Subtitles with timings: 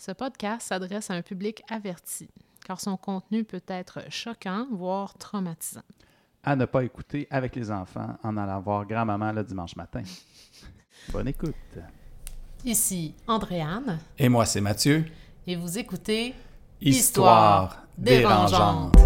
[0.00, 2.26] Ce podcast s'adresse à un public averti,
[2.64, 5.82] car son contenu peut être choquant, voire traumatisant.
[6.42, 10.02] À ne pas écouter avec les enfants en allant voir grand-maman le dimanche matin.
[11.12, 11.54] Bonne écoute.
[12.64, 13.98] Ici Andréane.
[14.16, 15.04] Et moi, c'est Mathieu.
[15.46, 16.34] Et vous écoutez
[16.80, 18.96] Histoire, dérangeante.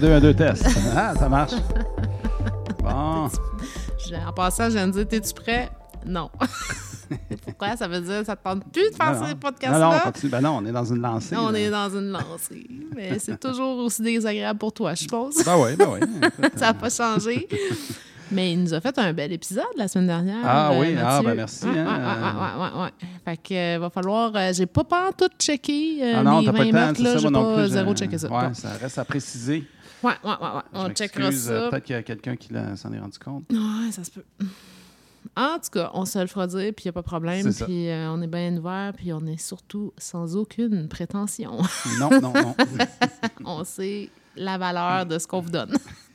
[0.00, 0.66] 2, 1, 2 test.
[0.96, 1.52] Ah, ça marche.
[2.82, 3.28] Bon.
[4.26, 5.70] En passant, je viens de dire T'es-tu prêt?
[6.06, 6.30] Non.
[7.44, 7.76] Pourquoi?
[7.76, 10.02] Ça veut dire que ça te tente plus de faire ces podcasts-là?
[10.04, 11.36] Non, ben non, on est dans une lancée.
[11.36, 12.66] On est dans une lancée.
[12.94, 15.44] Mais c'est toujours aussi désagréable pour toi, je pense.
[15.44, 16.00] Ben oui, ben oui.
[16.56, 17.48] ça n'a pas changé.
[18.32, 20.40] Mais il nous a fait un bel épisode la semaine dernière.
[20.44, 21.28] Ah euh, oui, ah, Mathieu.
[21.28, 21.84] ben merci, Ouais, hein.
[21.86, 22.90] ouais, ouais, ouais, ouais, ouais.
[23.24, 24.32] Fait que euh, va falloir.
[24.36, 25.98] euh, j'ai pas pas tout checké.
[26.02, 27.72] euh, Ah non, t'as pas 20 le temps, c'est ça, j'ai moi non pas plus.
[27.72, 28.28] zéro checké ça.
[28.30, 29.64] Ouais, ça reste à préciser.
[30.02, 30.62] Ouais, ouais, ouais, ouais.
[30.72, 31.50] Je On checkera ça.
[31.52, 33.44] euh, Peut-être qu'il y a quelqu'un qui s'en est rendu compte.
[33.50, 34.24] Ouais, ça se peut.
[35.36, 37.52] En tout cas, on se le fera dire, puis il n'y a pas de problème.
[37.52, 41.58] Puis euh, on est bien ouvert, puis on est surtout sans aucune prétention.
[41.98, 42.54] Non, non, non.
[43.44, 45.72] on sait la valeur de ce qu'on vous donne.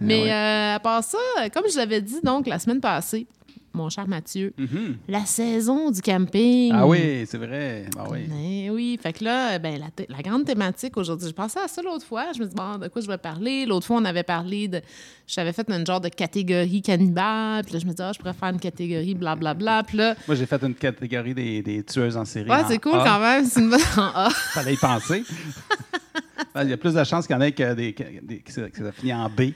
[0.00, 0.32] Mais ouais.
[0.32, 1.18] euh, à part ça,
[1.52, 3.26] comme je l'avais dit donc la semaine passée,
[3.74, 4.96] mon cher Mathieu, Mhm.
[5.08, 6.72] la saison du camping.
[6.74, 7.86] Ah oui, c'est vrai.
[7.98, 8.20] Ah oui.
[8.28, 12.06] Ben oui, fait que là, ben, la, grande thématique aujourd'hui, je pensais à ça l'autre
[12.06, 12.26] fois.
[12.34, 13.66] Je me dis, bon, de quoi je vais parler?
[13.66, 14.80] L'autre fois, on avait parlé de.
[15.26, 17.64] J'avais fait une genre de catégorie cannibale.
[17.64, 19.82] Puis là, je me dis, ah, je pourrais faire une catégorie blablabla.
[19.84, 22.48] Puis là, Moi, j'ai fait une catégorie des, des tueuses en série.
[22.50, 23.04] ouais, c'est cool A.
[23.04, 23.44] quand même.
[23.44, 23.80] C'est une bonne.
[23.96, 24.30] en A.
[24.52, 25.24] Fallait y penser.
[26.62, 28.52] Il y a plus de chances qu'il y en ait que, des, que, des- que
[28.52, 29.50] ça, que ça finit en B.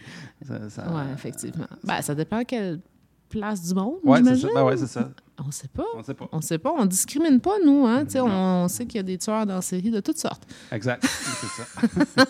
[0.46, 1.66] Ça- ça- Ouais, effectivement.
[1.84, 2.80] Ben, ça dépend quelle
[3.29, 4.48] place du monde, Ouais, c'est ça.
[4.55, 5.11] Ben ouais, ça.
[5.47, 5.84] On sait pas.
[5.97, 6.29] On sait pas.
[6.33, 6.73] On sait pas.
[6.77, 7.87] On discrimine pas, nous.
[7.87, 8.05] Hein?
[8.15, 8.27] Non.
[8.65, 10.42] On sait qu'il y a des tueurs dans la série de toutes sortes.
[10.73, 11.05] Exact.
[11.07, 12.27] C'est ça.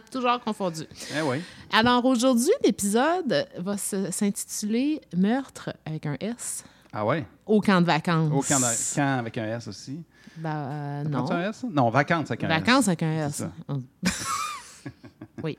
[0.12, 0.86] Toujours confondus.
[1.16, 1.38] Eh oui.
[1.72, 7.26] Alors aujourd'hui, l'épisode va s'intituler Meurtre avec un S Ah ouais?
[7.46, 8.30] au camp de vacances.
[8.32, 10.00] Au camp, de- camp avec un S aussi?
[10.36, 11.30] Ben, euh, non.
[11.32, 11.64] un S?
[11.68, 12.60] Non, vacances avec un S.
[12.60, 13.42] Vacances avec un S.
[15.42, 15.58] oui.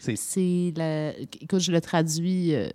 [0.00, 1.12] C'est- C'est le.
[1.40, 2.68] Écoute, je le traduis euh,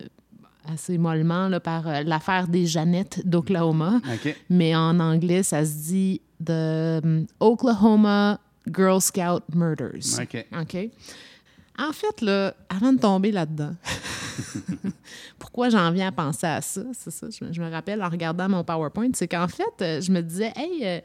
[0.70, 4.00] assez mollement là, par euh, l'affaire des Jeannettes d'Oklahoma.
[4.12, 4.36] OK.
[4.50, 8.38] Mais en anglais, ça se dit The um, Oklahoma
[8.72, 10.20] Girl Scout Murders.
[10.20, 10.46] OK.
[10.60, 10.76] OK?
[11.80, 13.74] En fait, là, avant de tomber là-dedans,
[15.38, 16.82] pourquoi j'en viens à penser à ça?
[16.92, 20.00] C'est ça, je, me- je me rappelle en regardant mon PowerPoint, c'est qu'en fait, euh,
[20.00, 21.00] je me disais, hey, euh,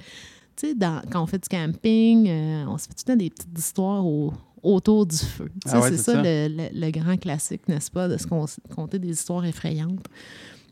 [0.55, 0.75] tu sais,
[1.11, 4.05] quand on fait du camping, euh, on se fait tout le temps des petites histoires
[4.05, 5.49] au- autour du feu.
[5.67, 6.21] Ah ouais, c'est ça, ça.
[6.23, 10.05] Le, le- le grand classique, n'est-ce pas, de se con- conter des histoires effrayantes.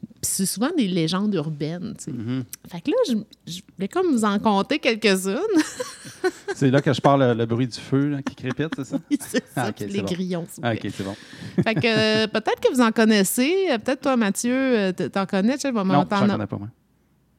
[0.01, 1.93] Puis c'est souvent des légendes urbaines.
[2.07, 2.43] Mhm.
[2.67, 5.37] Fait que là, je, je vais comme vous en compter quelques-unes.
[6.55, 8.97] C'est là que je parle le, bruit du feu là, qui crépite, c'est ça?
[9.19, 10.05] c'est ça, Ah, c'est les bon.
[10.05, 10.73] grillons, Ah.
[10.73, 11.15] OK, c'est bon.
[11.63, 13.67] Fait que euh, peut-être que vous en connaissez.
[13.71, 15.53] Euh, Peut-être toi, Mathieu, euh, t'en connais.
[15.55, 16.67] Tu sais, bon, Non, as- connais pas, moi.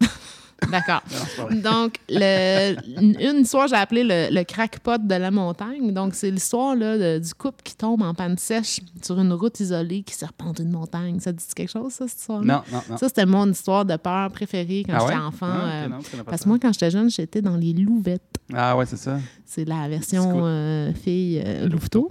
[0.70, 1.02] D'accord.
[1.50, 5.92] Donc, le, une histoire, j'ai appelé le, le crackpot de la montagne.
[5.92, 10.14] Donc, c'est l'histoire du couple qui tombe en panne sèche sur une route isolée qui
[10.14, 11.18] serpente une montagne.
[11.20, 12.96] Ça dit quelque chose, ça, cette histoire Non, non, non.
[12.96, 15.24] Ça, c'était mon histoire de peur préférée quand Ah j'étais ouais?
[15.26, 15.46] enfant.
[15.50, 18.22] Ah, euh, non, parce que moi, quand j'étais jeune, j'étais dans les louvettes.
[18.54, 19.18] Ah ouais, c'est ça.
[19.46, 22.10] C'est la version euh, fille euh, Louveteau.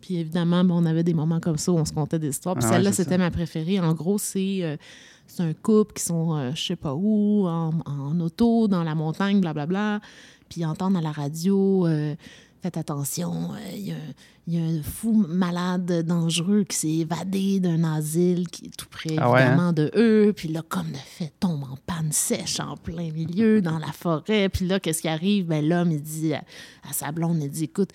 [0.00, 2.56] Puis évidemment, bon, on avait des moments comme ça où on se contait des histoires.
[2.56, 3.78] Puis Ah celle-là, c'était ma préférée.
[3.80, 4.78] En gros, c'est
[5.26, 8.94] c'est un couple qui sont, euh, je sais pas où, en, en auto, dans la
[8.94, 10.00] montagne, blablabla.
[10.48, 12.14] Puis ils entendent à la radio euh,
[12.62, 13.96] Faites attention, euh, il y, a-
[14.46, 18.86] il y a un fou malade, dangereux qui s'est évadé d'un asile qui est tout
[18.88, 19.46] près, Ah ouais, hein?
[19.48, 20.32] évidemment, de eux.
[20.36, 24.48] Puis là, comme de fait, tombe en panne sèche en plein milieu, dans la forêt.
[24.48, 25.46] Puis là, qu'est-ce qui arrive?
[25.46, 26.44] Ben, l'homme, il dit à,
[26.88, 27.90] à sa blonde, il dit, écoute,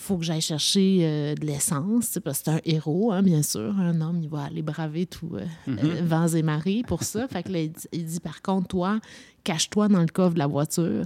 [0.00, 3.78] faut que j'aille chercher euh, de l'essence, parce que c'est un héros, hein, bien sûr.
[3.78, 7.28] Un homme, il va aller braver tout euh, euh, vents et marées pour ça.
[7.28, 9.00] Fait que là, il dit, il dit, par contre, toi,
[9.44, 11.04] cache-toi dans le coffre de la voiture.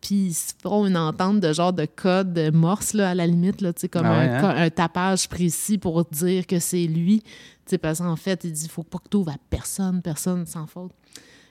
[0.00, 3.26] Puis ils se feront une entente de genre de code de morse, là, à la
[3.26, 4.54] limite, là, comme Ah ouais, un, hein?
[4.56, 7.22] un tapage précis pour dire que c'est lui.
[7.22, 7.30] Tu
[7.70, 10.66] sais, parce qu'en fait, il dit, faut pas que tu ouvres à personne, personne sans
[10.66, 10.92] faute.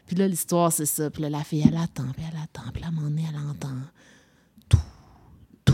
[0.06, 1.09] Puis là, l'histoire, c'est ça.
[1.09, 2.71] Puis là, la fille, elle attend, puis elle attend.
[2.71, 3.75] Puis là, à un moment donné, elle entend
[4.69, 4.77] tout,
[5.65, 5.74] tout,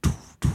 [0.00, 0.48] tout, tout.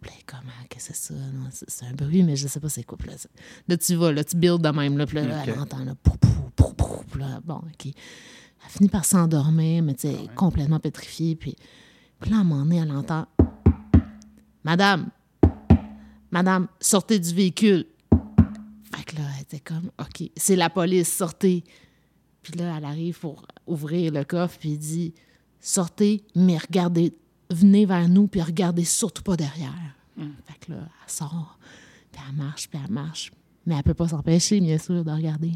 [0.00, 1.14] Puis là, elle est comme, ah, qu'est-ce que c'est ça?
[1.14, 2.98] Non, c'est un bruit, mais je sais pas c'est quoi.
[3.06, 3.30] Là, c'est-
[3.66, 4.98] là, tu vas, là, tu builds de même.
[4.98, 6.12] Là, puis là, là, elle entend, là, pou,
[6.56, 7.86] pou, pou, là, bon, OK.
[7.86, 11.36] Elle finit par s'endormir, mais tu sais, complètement pétrifiée.
[11.36, 11.54] Puis,
[12.20, 13.26] puis là, à un moment donné, elle entend
[14.64, 15.08] Madame,
[16.30, 17.86] Madame, sortez du véhicule.
[18.94, 21.64] Fait que était comme, OK, c'est la police, sortez.
[22.42, 25.14] Puis là, elle arrive pour ouvrir le coffre, puis il dit,
[25.60, 27.14] sortez, mais regardez,
[27.50, 29.94] venez vers nous, puis regardez surtout pas derrière.
[30.46, 31.58] Fait que là, elle sort,
[32.12, 33.32] puis elle marche, puis elle marche.
[33.66, 35.52] Mais elle peut pas s'empêcher, bien sûr, de regarder.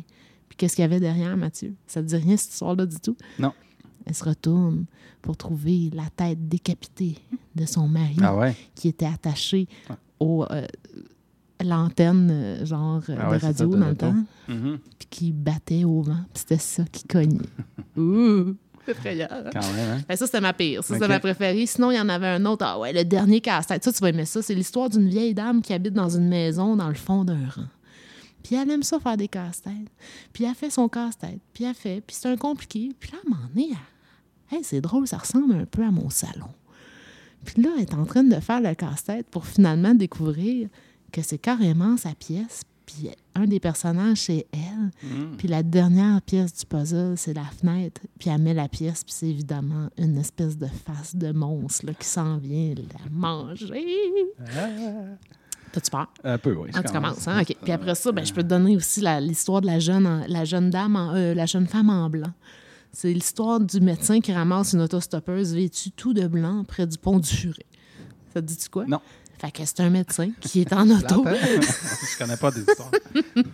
[0.48, 1.74] Puis qu'est-ce qu'il y avait derrière, Mathieu?
[1.86, 3.16] Ça te dit rien, cette histoire-là, du tout?
[3.38, 3.52] Non.
[4.04, 4.84] Elle se retourne
[5.22, 7.16] pour trouver la tête décapitée
[7.54, 8.54] de son mari Ah ouais?
[8.74, 9.68] qui était attaché
[10.18, 10.66] au euh,
[11.62, 14.14] l'antenne euh, genre Ah ouais, de radio ça, de dans le temps
[14.48, 14.78] Mhm.
[14.98, 17.38] puis qui battait au vent puis c'était ça qui cognait
[17.96, 18.56] ouh
[18.88, 19.44] effrayant hein?
[19.52, 20.02] Quand même, hein?
[20.08, 20.82] Que ça c'était ma pire.
[20.84, 21.00] Ça Ok.
[21.00, 21.66] c'était ma préférée.
[21.66, 22.64] Sinon il y en avait un autre.
[22.66, 23.82] Ah ouais le dernier casse-tête.
[23.84, 24.42] Ça tu vas aimer ça.
[24.42, 27.66] C'est l'histoire d'une vieille dame qui habite dans une maison dans le fond d'un rang.
[28.42, 29.72] Puis elle aime ça faire des casse-têtes.
[30.32, 31.38] Puis elle fait son casse-tête.
[31.54, 32.00] Puis elle fait.
[32.06, 32.90] Puis c'est un compliqué.
[32.98, 33.68] Puis là à un moment donné
[34.50, 36.48] elle- hey, c'est drôle ça ressemble un peu à mon salon.
[37.44, 40.68] Puis là, elle est en train de faire le casse-tête pour finalement découvrir
[41.10, 42.62] que c'est carrément sa pièce.
[42.86, 44.90] Puis un des personnages, c'est elle.
[45.38, 48.00] Puis la dernière pièce du puzzle, c'est la fenêtre.
[48.18, 51.94] Puis elle met la pièce, puis c'est évidemment une espèce de face de monstre là,
[51.94, 53.84] qui s'en vient la manger.
[55.72, 56.06] T'as-tu peur?
[56.22, 56.68] Un peu, oui.
[56.74, 57.24] Ah, tu commence.
[57.24, 57.40] commences, hein?
[57.40, 57.56] OK.
[57.62, 60.44] Puis après ça, ben, je peux te donner aussi l'histoire de la jeune, en- la
[60.44, 62.32] jeune dame, en- euh, la jeune femme en blanc.
[62.92, 67.18] C'est l'histoire du médecin qui ramasse une autostoppeuse vêtue tout de blanc près du pont
[67.18, 67.64] du Furet.
[68.34, 68.84] Ça te dit-tu quoi?
[68.86, 69.00] Non.
[69.42, 71.24] Fait que c'est un médecin qui est en auto.
[71.34, 72.92] Je connais pas des histoires.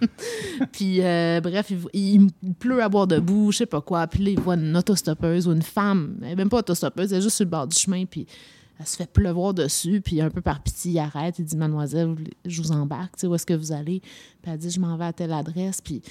[0.73, 4.07] Puis, euh, bref, il, il pleut à boire debout, je sais pas quoi.
[4.07, 6.19] Puis là, il voit une autostoppeuse ou une femme.
[6.23, 8.05] Elle même pas autostoppeuse, elle est juste sur le bord du chemin.
[8.05, 8.27] Puis
[8.79, 10.03] elle se fait pleuvoir dessus.
[10.03, 11.39] Puis un peu par pitié, il arrête.
[11.39, 13.17] Il dit Mademoiselle, je vous embarque.
[13.17, 14.01] Tu sais, où est-ce que vous allez?
[14.43, 15.81] Puis elle dit Je m'en vais à telle adresse.
[15.81, 16.03] Puis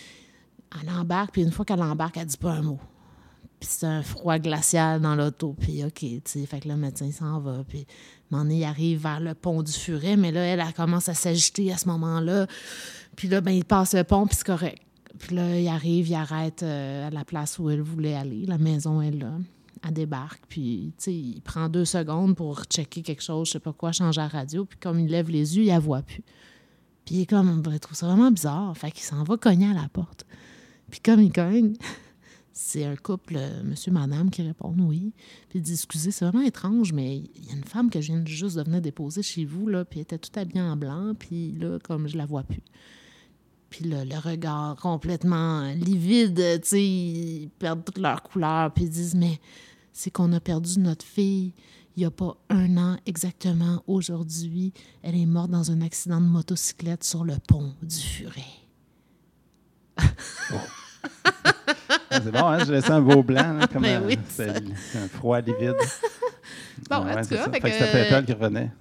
[0.82, 1.34] elle embarque.
[1.34, 2.80] Puis une fois qu'elle embarque, elle dit pas un mot.
[3.60, 5.56] Puis c'est un froid glacial dans l'auto.
[5.60, 7.64] Puis OK, tu sais, fait que le médecin s'en va.
[7.68, 7.88] Puis
[8.32, 10.18] donné, il arrive vers le pont du Furet.
[10.18, 12.48] Mais là, elle, elle commence à s'agiter à ce moment-là.
[13.16, 14.82] Puis là, ben, il passe le pont, puis c'est correct.
[15.18, 18.46] Puis là, il arrive, il arrête euh, à la place où elle voulait aller.
[18.46, 19.32] La maison est là.
[19.84, 23.60] Elle débarque, puis, tu sais, il prend deux secondes pour checker quelque chose, je sais
[23.60, 24.66] pas quoi, changer la radio.
[24.66, 26.24] Puis comme il lève les yeux, il la voit plus.
[27.06, 28.76] Puis il est comme, il trouve ça vraiment bizarre.
[28.76, 30.26] Fait qu'il s'en va cogner à la porte.
[30.90, 31.74] Puis comme il cogne,
[32.58, 35.14] c'est un couple, euh, monsieur, madame, qui répondent oui.
[35.50, 38.12] Puis il dit, excusez, c'est vraiment étrange, mais il y a une femme que je
[38.12, 41.14] viens juste de venir déposer chez vous, là, puis elle était tout habillée en blanc,
[41.18, 42.64] puis là, comme je la vois plus.
[43.70, 48.90] Puis là, le regard complètement livide, tu sais, ils perdent toutes leurs couleurs, puis ils
[48.90, 49.40] disent, mais
[49.94, 51.54] c'est qu'on a perdu notre fille
[51.96, 54.72] il n'y a pas un an exactement aujourd'hui.
[55.02, 58.44] Elle est morte dans un accident de motocyclette sur le pont du Furet.
[59.98, 60.04] Ah,
[62.12, 62.64] c'est bon, hein?
[62.66, 65.76] Je laissais un beau blanc, là, comme Ben un, oui, c'est un froid livide.
[66.90, 67.52] Bon, Ah en ouais, tout c'est cas, ça.
[67.52, 68.72] fait que c'était Petal qui revenait.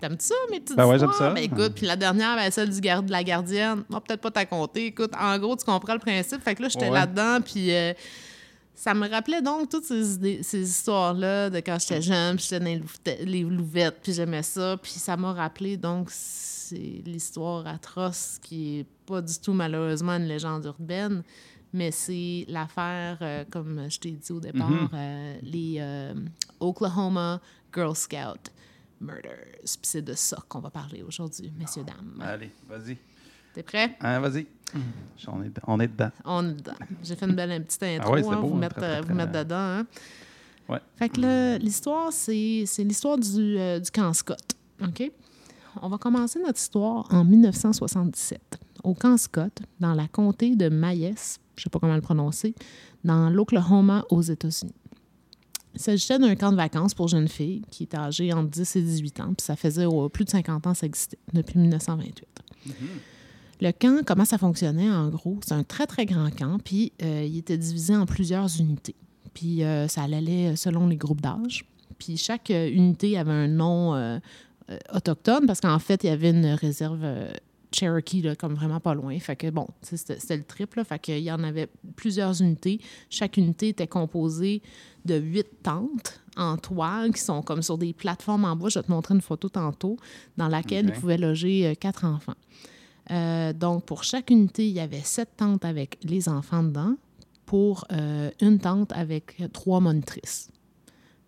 [0.00, 1.30] T'aimes ça, mes petites Ben ouais, j'aime histoires?
[1.30, 1.34] ça.
[1.34, 4.30] Ben écoute, puis la dernière, ben, celle du gar- de la gardienne, va peut-être pas
[4.30, 4.86] t'à compter.
[4.86, 6.42] Écoute, en gros, tu comprends le principe.
[6.42, 6.94] Fait que là, j'étais Ouais.
[6.94, 7.92] là-dedans, puis euh,
[8.74, 13.42] ça me rappelait donc toutes ces, histoires-là de quand j'étais jeune, puis j'étais dans les,
[13.42, 14.76] louvettes, puis j'aimais ça.
[14.80, 20.26] Puis ça m'a rappelé, donc, c'est l'histoire atroce qui est pas du tout, malheureusement, une
[20.26, 21.22] légende urbaine,
[21.76, 24.88] mais c'est l'affaire, euh, comme je t'ai dit au départ, Mhm.
[24.94, 26.14] euh, les euh,
[26.60, 27.40] Oklahoma
[27.74, 28.50] Girl Scout
[29.00, 29.60] Murders.
[29.62, 32.20] Puis c'est de ça qu'on va parler aujourd'hui, messieurs, dames.
[32.20, 32.96] Allez, vas-y.
[33.54, 33.96] T'es prêt?
[34.00, 34.46] Hein, vas-y.
[35.28, 36.10] On est, on est dedans.
[36.24, 36.72] On est dedans.
[37.02, 39.08] J'ai fait une belle petite intro, Ah ouais, hein, beau, vous, hein, mettre, très, très,
[39.08, 39.56] vous mettre dedans.
[39.56, 39.86] Hein?
[40.68, 40.80] Ouais.
[40.96, 44.42] Fait que l'histoire, c'est c'est l'histoire du, euh, du camp Scott.
[44.82, 45.10] OK?
[45.80, 48.40] On va commencer notre histoire en 1977,
[48.82, 51.14] au camp Scott, dans la comté de Mayes,
[51.56, 52.54] je ne sais pas comment le prononcer,
[53.04, 54.74] dans l'Oklahoma, aux États-Unis.
[55.74, 58.82] Il s'agissait d'un camp de vacances pour jeunes filles qui étaient âgées entre 10 et
[58.82, 62.26] 18 ans, puis ça faisait oh, plus de 50 ans que ça existait, depuis 1928.
[63.60, 65.38] Le camp, comment ça fonctionnait en gros?
[65.44, 68.94] C'est un très, très grand camp, puis euh, il était divisé en plusieurs unités.
[69.32, 71.64] Puis euh, ça allait selon les groupes d'âge.
[71.98, 74.20] Puis chaque euh, unité avait un nom
[74.92, 77.06] autochtone, parce qu'en fait, il y avait une réserve
[77.76, 79.18] Cherokee, là, comme vraiment pas loin.
[79.18, 80.82] Fait que bon, c'était le triple.
[80.84, 82.80] Fait qu'il y en avait plusieurs unités.
[83.10, 84.62] Chaque unité était composée
[85.04, 88.68] de huit tentes en toile qui sont comme sur des plateformes en bois.
[88.68, 89.96] Je vais te montrer une photo tantôt,
[90.36, 92.34] dans laquelle ils pouvaient loger euh, quatre enfants.
[93.10, 96.96] Euh, donc, pour chaque unité, il y avait sept tentes avec les enfants dedans
[97.44, 100.50] pour euh, une tente avec trois monitrices.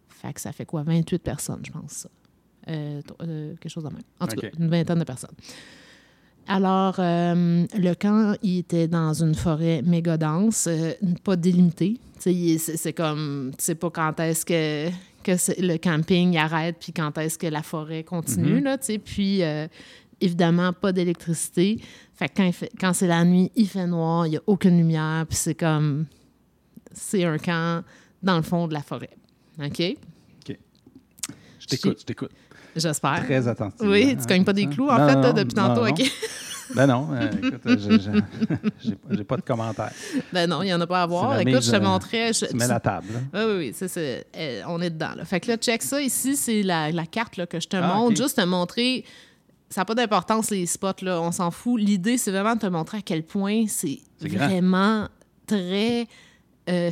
[0.09, 0.83] Fait que ça fait quoi?
[0.83, 2.09] 28 personnes, je pense,
[2.67, 4.02] quelque chose de même.
[4.19, 5.37] En tout cas, une vingtaine de personnes.
[6.49, 11.99] Alors, euh, le camp, il était dans une forêt méga dense, euh, pas délimitée.
[12.19, 14.88] C'est c'est comme, tu sais pas quand est-ce que,
[15.23, 18.64] que c'est- le camping arrête, puis quand est-ce que la forêt continue, Mhm.
[18.64, 18.99] là, tu sais.
[18.99, 19.69] Puis, euh,
[20.21, 21.81] évidemment, pas d'électricité.
[22.14, 24.76] Fait que quand, fait- quand c'est la nuit, il fait noir, il n'y a aucune
[24.78, 26.07] lumière, puis c'est comme.
[26.93, 27.85] C'est un camp
[28.23, 29.11] dans le fond de la forêt.
[29.62, 29.83] OK?
[31.61, 32.31] Je t'écoute, je t'écoute.
[32.75, 33.25] J'espère.
[33.25, 33.81] Très attentif.
[33.83, 35.90] Oui, tu cognes pas des clous, en Non, fait, non, depuis non, tantôt, non.
[35.90, 36.02] OK?
[36.75, 38.21] Ben non, euh, écoute, euh,
[38.81, 39.93] j'ai- pas- de commentaires.
[40.33, 41.39] Ben non, il n'y en a pas à voir.
[41.41, 42.33] Écoute, je te euh, montrais.
[42.33, 43.07] je- Tu mets la table.
[43.13, 43.21] là.
[43.47, 45.15] Oui, oui, oui, c'est, c'est- euh, on est dedans.
[45.17, 45.25] Là.
[45.25, 46.01] Fait que là, check ça.
[46.01, 48.17] Ici, c'est la, la carte là, que je te Ah, montre.
[48.17, 49.05] Juste te montrer.
[49.71, 51.21] Ça n'a pas d'importance, les spots, là.
[51.21, 51.81] On s'en fout.
[51.81, 55.09] L'idée, c'est vraiment de te montrer à quel point c'est, C'est vraiment
[55.47, 56.07] très.
[56.71, 56.91] euh,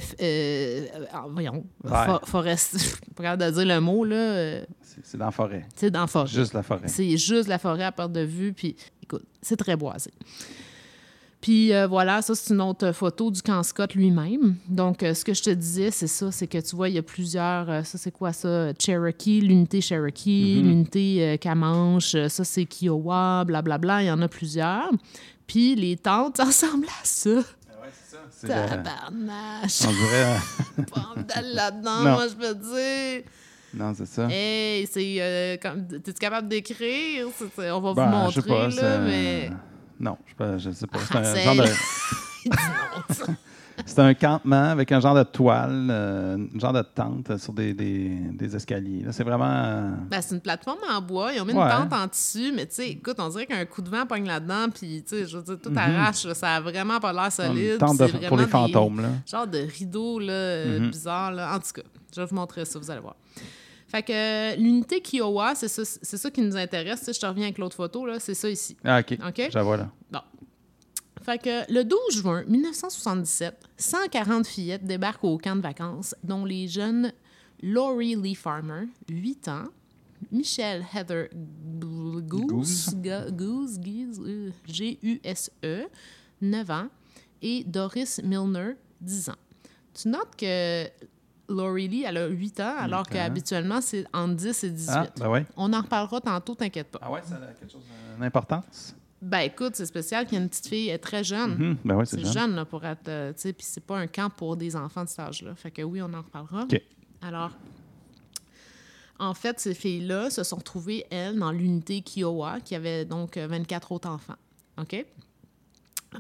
[1.31, 1.65] voyons.
[1.85, 2.21] Vert.
[2.23, 3.01] fo- forest.
[3.17, 4.61] Pas capable de dire le mot, là.
[4.83, 5.67] C'est c'est dans la forêt.
[5.75, 6.27] sais, dans la forêt.
[6.27, 6.89] Juste la forêt.
[6.89, 8.53] C'est juste la forêt à perte de vue.
[8.55, 10.11] Puis, écoute, c'est très boisé.
[11.41, 14.57] Puis euh, voilà, ça, c'est une autre photo du camp Scott lui-même.
[14.69, 16.99] Donc, euh, ce que je te disais, c'est ça, c'est que tu vois, il y
[16.99, 17.71] a plusieurs...
[17.71, 18.73] euh, ça, c'est quoi ça?
[18.79, 24.29] Cherokee, l'unité Cherokee, l'unité euh, Comanche, euh, ça, c'est Kiowa, blablabla, il y en a
[24.29, 24.91] plusieurs.
[25.47, 27.31] Puis les tentes, ça ressemble à ça.
[28.31, 29.83] C'est le- Tabarnache!
[29.87, 30.87] on dirait.
[30.93, 33.25] Pas d'aller là-dedans, moi, je peux te dire.
[33.77, 34.27] Non, c'est ça.
[34.31, 37.27] Hey, c'est euh, comme t'es-tu capable d'écrire?
[37.59, 39.51] On va Ben, vous je sais montrer pas, là, mais
[40.01, 40.59] Non, je sais pas.
[40.59, 40.99] Je sais pas.
[41.01, 41.65] C'est Ah, un, c'est- genre de...
[43.85, 47.75] c'est un campement avec un genre de toile, euh, un genre de tente sur des,
[47.75, 49.03] des, des escaliers.
[49.05, 49.13] là.
[49.13, 49.45] C'est vraiment.
[49.53, 51.33] euh, ben, c'est une plateforme en bois.
[51.35, 51.61] Ils ont mis Ouais.
[51.63, 54.27] une tente en tissu, mais tu sais, écoute, on dirait qu'un coup de vent pogne
[54.27, 56.25] là-dedans, puis tu sais, je veux dire, tout arrache.
[56.25, 57.73] là, ça a vraiment pas l'air solide.
[57.73, 59.03] une tente de- pour les des- fantômes.
[59.03, 59.09] Là.
[59.27, 60.91] Genre de rideaux là, Mhm.
[60.91, 61.33] bizarres.
[61.33, 61.55] Là.
[61.55, 61.83] En tout cas,
[62.15, 63.17] je vais vous montrer ça, vous allez voir.
[63.87, 67.03] Fait que euh, l'unité Kiowa, c'est ça, ça qui nous intéresse.
[67.03, 68.77] Sais, Je te reviens avec l'autre photo, là, c'est ça ici.
[68.85, 69.17] Ah, OK.
[69.27, 69.49] OK?
[69.53, 69.91] Je vois là.
[70.11, 70.21] Bon.
[71.23, 76.69] Fait que le 12 juin 1977, 140 fillettes débarquent au camp de vacances, dont les
[76.69, 77.13] jeunes
[77.63, 79.65] Laurie Lee Farmer, 8 ans,
[80.31, 81.29] Michelle Heather
[81.81, 83.81] Goose, Goose,
[84.67, 85.87] G-U-S-E,
[86.41, 86.89] 9 ans,
[87.43, 89.37] et Doris Milner, 10 ans.
[89.95, 90.87] Tu notes que
[91.49, 94.91] Laurie Lee, elle a 8 ans, alors qu'habituellement, c'est entre 10 et 18.
[94.93, 95.47] Ah, ben ouais.
[95.57, 96.99] On en reparlera tantôt, t'inquiète pas.
[97.03, 97.83] Ah ouais, ça a quelque chose
[98.19, 98.95] d'importance?
[99.23, 101.57] Ben écoute, c'est spécial qu'il y ait une petite fille elle est très jeune.
[101.57, 101.77] Mhm.
[101.85, 102.33] Ben ouais, c'est jeune.
[102.33, 103.09] jeune, là, pour être.
[103.09, 105.55] euh, tu sais, puis c'est pas un camp pour des enfants de cet âge-là.
[105.55, 106.65] Fait que oui, on en reparlera.
[106.65, 106.81] OK.
[107.23, 107.51] Alors,
[109.19, 113.47] en fait, ces filles-là se sont retrouvées, elles, dans l'unité Kiowa, qui avait donc euh,
[113.47, 114.37] 24 autres enfants.
[114.79, 115.05] OK?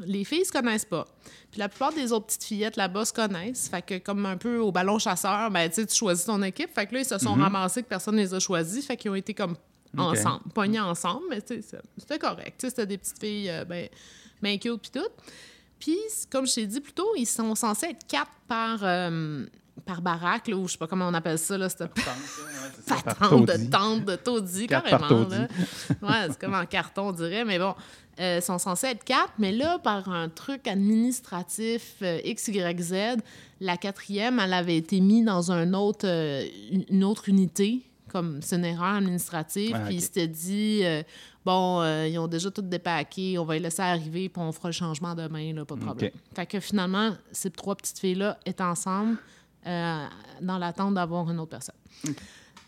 [0.05, 1.07] Les filles se connaissent pas.
[1.50, 3.69] Puis la plupart des autres petites fillettes là-bas se connaissent.
[3.69, 6.71] Fait que comme un peu au ballon chasseur, ben tu choisis ton équipe.
[6.75, 8.87] Fait que là, ils se sont ramassés que personne ne les a choisis.
[8.87, 9.57] Fait qu'ils ont été comme
[9.97, 11.25] ensemble, pognés ensemble.
[11.31, 12.55] Mais c'était correct.
[12.59, 13.88] Tu sais, c'était des petites filles euh, ben,
[14.43, 15.09] ben cute puis tout.
[15.79, 15.99] Puis,
[16.31, 19.47] comme je t'ai dit plus tôt, ils sont censés être quatre par, euh,
[19.85, 21.87] par baraque, là, ou je sais pas comment on appelle ça, là, cette
[22.87, 25.28] patente de tente de taudis, carrément.
[25.28, 25.49] Là.
[26.02, 27.45] Ouais, c'est comme en carton, on dirait.
[27.45, 27.75] Mais bon,
[28.21, 32.80] euh, ils sont censés être quatre, mais là, par un truc administratif euh, X, Y,
[32.80, 32.95] Z,
[33.61, 36.45] la quatrième, elle avait été mise dans un autre, euh,
[36.90, 39.73] une autre unité, comme c'est une erreur administrative.
[39.75, 39.95] Ah, puis ok.
[39.95, 41.02] il s'était dit, euh,
[41.45, 44.68] bon, euh, ils ont déjà tout dépaqué, on va les laisser arriver, puis on fera
[44.68, 46.11] le changement demain, là, pas de problème.
[46.35, 49.16] Fait que finalement, ces trois petites filles-là étaient ensemble
[49.66, 50.06] euh,
[50.40, 51.75] dans l'attente d'avoir une autre personne.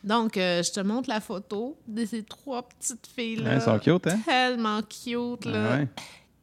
[0.04, 3.50] Donc, euh, je te montre la photo de ces trois petites filles-là.
[3.50, 4.20] Ouais, elles sont cute, hein?
[4.24, 5.78] Tellement cute, là.
[5.78, 5.88] Ouais.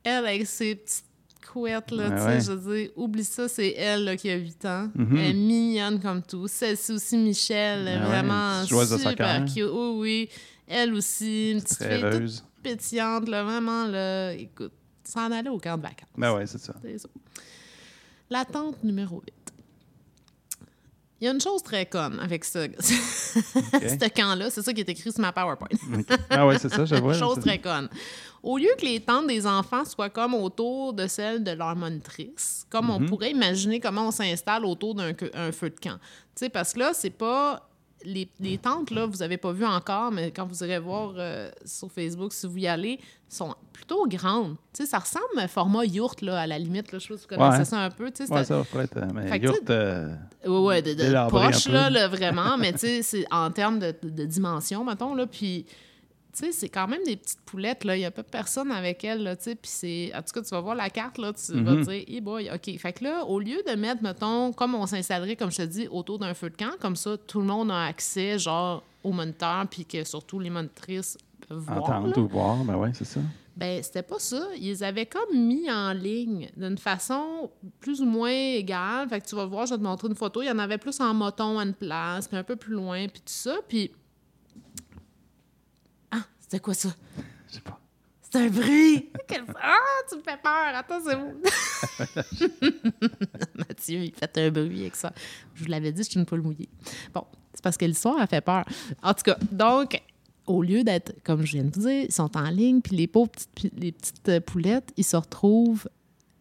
[0.04, 1.06] Elle avec ses petites
[1.52, 2.42] couettes, là, tu sais, ouais.
[2.42, 4.90] je veux dire, oublie ça, c'est elle là, qui a 8 ans.
[4.94, 5.18] Mhm.
[5.18, 6.48] Elle est mignonne comme tout.
[6.48, 9.64] Celle-ci aussi, ouais, vraiment super cute.
[9.72, 10.30] Oui, oui.
[10.68, 12.44] Elle aussi, une petite Très fille toute heureuse.
[12.62, 16.10] pétillante, là, vraiment, là, écoute, s'en aller au camp de vacances.
[16.18, 16.74] Ben ouais, c'est ça.
[16.74, 17.10] Ça.
[18.30, 19.34] La tente numéro 8.
[21.22, 24.50] Il y a une chose très conne avec ce, ce camp-là.
[24.50, 25.70] C'est ça qui est écrit sur ma PowerPoint.
[26.30, 27.14] Ah ouais, c'est ça, je vois.
[27.14, 27.88] là, chose très conne.
[28.44, 32.66] Au lieu que les tentes des enfants soient comme autour de celles de leur monitrice,
[32.70, 32.92] comme Mhm.
[32.92, 35.14] on pourrait imaginer comment on s'installe autour d'un
[35.52, 35.98] feu de camp.
[36.36, 37.68] Tu sais, parce que là, c'est pas...
[38.04, 41.50] Les, les tentes, là, vous avez pas vu encore, mais quand vous irez voir euh,
[41.66, 43.00] sur Facebook, si vous y allez,
[43.30, 44.56] sont plutôt grandes.
[44.74, 46.92] Tu sais, ça ressemble à un format yourte, là, à la limite.
[46.92, 47.66] Là, je sais pas si vous connaissez Ouais.
[47.66, 48.12] ça un peu.
[48.12, 48.98] Tu sais, Ouais, c'est- ça pourrait être.
[48.98, 50.14] euh, Mais yourte, euh,
[50.46, 52.58] Ouais, ouais, de, de là, là, vraiment.
[52.58, 55.26] mais tu sais, c'est en termes de, de, de dimension, mettons, là.
[55.26, 55.66] Puis,
[56.38, 57.96] tu sais, c'est quand même des petites poulettes, là.
[57.96, 59.56] Il n'y a pas personne avec elles, là, tu sais.
[59.56, 60.12] Puis c'est...
[60.16, 61.84] En tout cas, tu vas voir la carte, là, tu vas Mhm.
[61.84, 62.78] dire, hey boy, OK.
[62.78, 65.88] Fait que là, au lieu de mettre, mettons, comme on s'installerait, comme je te dis,
[65.88, 69.66] autour d'un feu de camp, comme ça, tout le monde a accès, genre, au moniteur,
[69.70, 73.20] puis que surtout les monitrices peuvent voir, entendre ou voir, ben ouais, c'est ça.
[73.56, 74.48] Ben, c'était pas ça.
[74.60, 77.50] Ils avaient comme mis en ligne d'une façon
[77.80, 79.08] plus ou moins égale.
[79.08, 80.42] Fait que tu vas voir, je vais te montrer une photo.
[80.42, 83.08] Il y en avait plus en moton à une place, puis un peu plus loin,
[83.08, 83.56] puis tout ça.
[83.70, 83.92] Puis.
[86.56, 86.90] Ah, c'était quoi ça?
[87.50, 87.80] Je sais pas.
[88.22, 89.10] C'est un bruit!
[89.28, 89.76] Quel- Ah,
[90.10, 90.74] tu me fais peur!
[90.74, 91.42] Attends, c'est où?
[93.56, 95.12] Mathieu, il fait un bruit avec ça.
[95.54, 96.70] Je vous l'avais dit, je suis une poule mouillée.
[97.14, 98.66] Bon, c'est parce que l'histoire a fait peur.
[99.04, 100.02] En tout cas, donc,
[100.48, 103.08] au lieu d'être, comme je viens de vous dire, ils sont en ligne, puis les
[103.08, 105.88] pauvres petites, les petites euh, poulettes, ils se retrouvent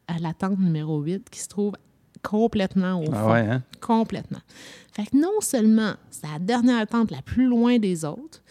[0.09, 1.75] à la tente numéro 8, qui se trouve
[2.23, 3.12] complètement au fond.
[3.14, 3.62] Ah ouais, hein?
[3.80, 4.40] Complètement.
[4.94, 8.42] Fait que non seulement c'est la dernière tente la plus loin des autres,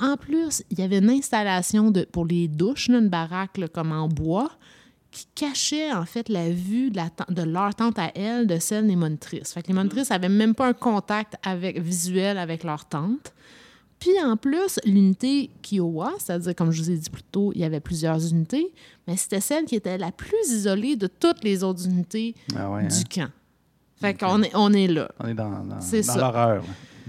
[0.00, 3.68] en plus, il y avait une installation de, pour les douches, là, une baraque là,
[3.68, 4.50] comme en bois,
[5.10, 8.58] qui cachait en fait la vue de, la ten- de leur tente à elles, de
[8.58, 9.52] celle des monitrices.
[9.54, 13.32] Fait que les monitrices n'avaient même pas un contact avec, visuel avec leur tente.
[13.98, 17.64] Puis en plus, l'unité Kiowa, c'est-à-dire, comme je vous ai dit plus tôt, il y
[17.64, 18.72] avait plusieurs unités,
[19.08, 22.82] mais c'était celle qui était la plus isolée de toutes les autres unités Ah ouais,
[22.84, 22.86] hein?
[22.88, 23.30] du camp.
[24.00, 25.10] Fait qu'on est, on est là.
[25.18, 26.62] On est dans, l'horreur, là.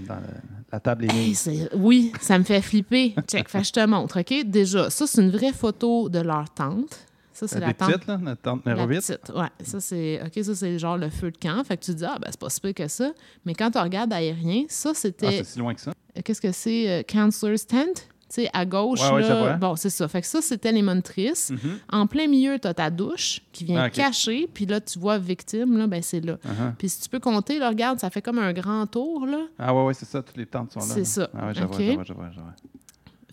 [0.08, 1.50] dans le- la table est mise.
[1.74, 3.14] oui, ça me fait flipper.
[3.26, 4.44] Check, fait, je te montre, OK?
[4.46, 7.06] Déjà, ça, c'est une vraie photo de leur tente.
[7.32, 7.88] Ça, c'est La la tente.
[7.92, 9.00] petite, là, notre tente numéro la 8.
[9.00, 9.48] petite, ouais.
[9.64, 10.20] Ça, c'est...
[10.22, 11.64] OK, ça, c'est genre le feu de camp.
[11.64, 13.12] Fait que tu te dis, ah, ben, c'est pas si pire que ça.
[13.46, 15.38] Mais quand tu regardes aérien, ça, Ah, c'était...
[15.38, 15.90] c'est si loin que ça.
[16.16, 16.90] Euh, Qu'est-ce que c'est?
[16.90, 18.06] euh, Counselor's Tent?
[18.32, 19.56] Tu sais, à gauche, Ouais, là.
[19.56, 20.06] Bon, c'est ça.
[20.06, 21.50] Fait que ça, c'était les monitrices.
[21.50, 21.78] Mhm.
[21.90, 24.48] En plein milieu, tu as ta douche qui vient Ah, cacher.
[24.54, 26.34] Puis là, tu vois victime, là, ben c'est là.
[26.34, 26.74] Uh-huh.
[26.78, 29.46] Puis si tu peux compter, là, regarde, ça fait comme un grand tour, là.
[29.58, 30.86] Ah ouais, ouais, c'est ça, toutes les tentes sont là.
[30.86, 31.28] C'est ça.
[31.34, 32.54] Ah ouais, je vois, vois, je vois, je vois.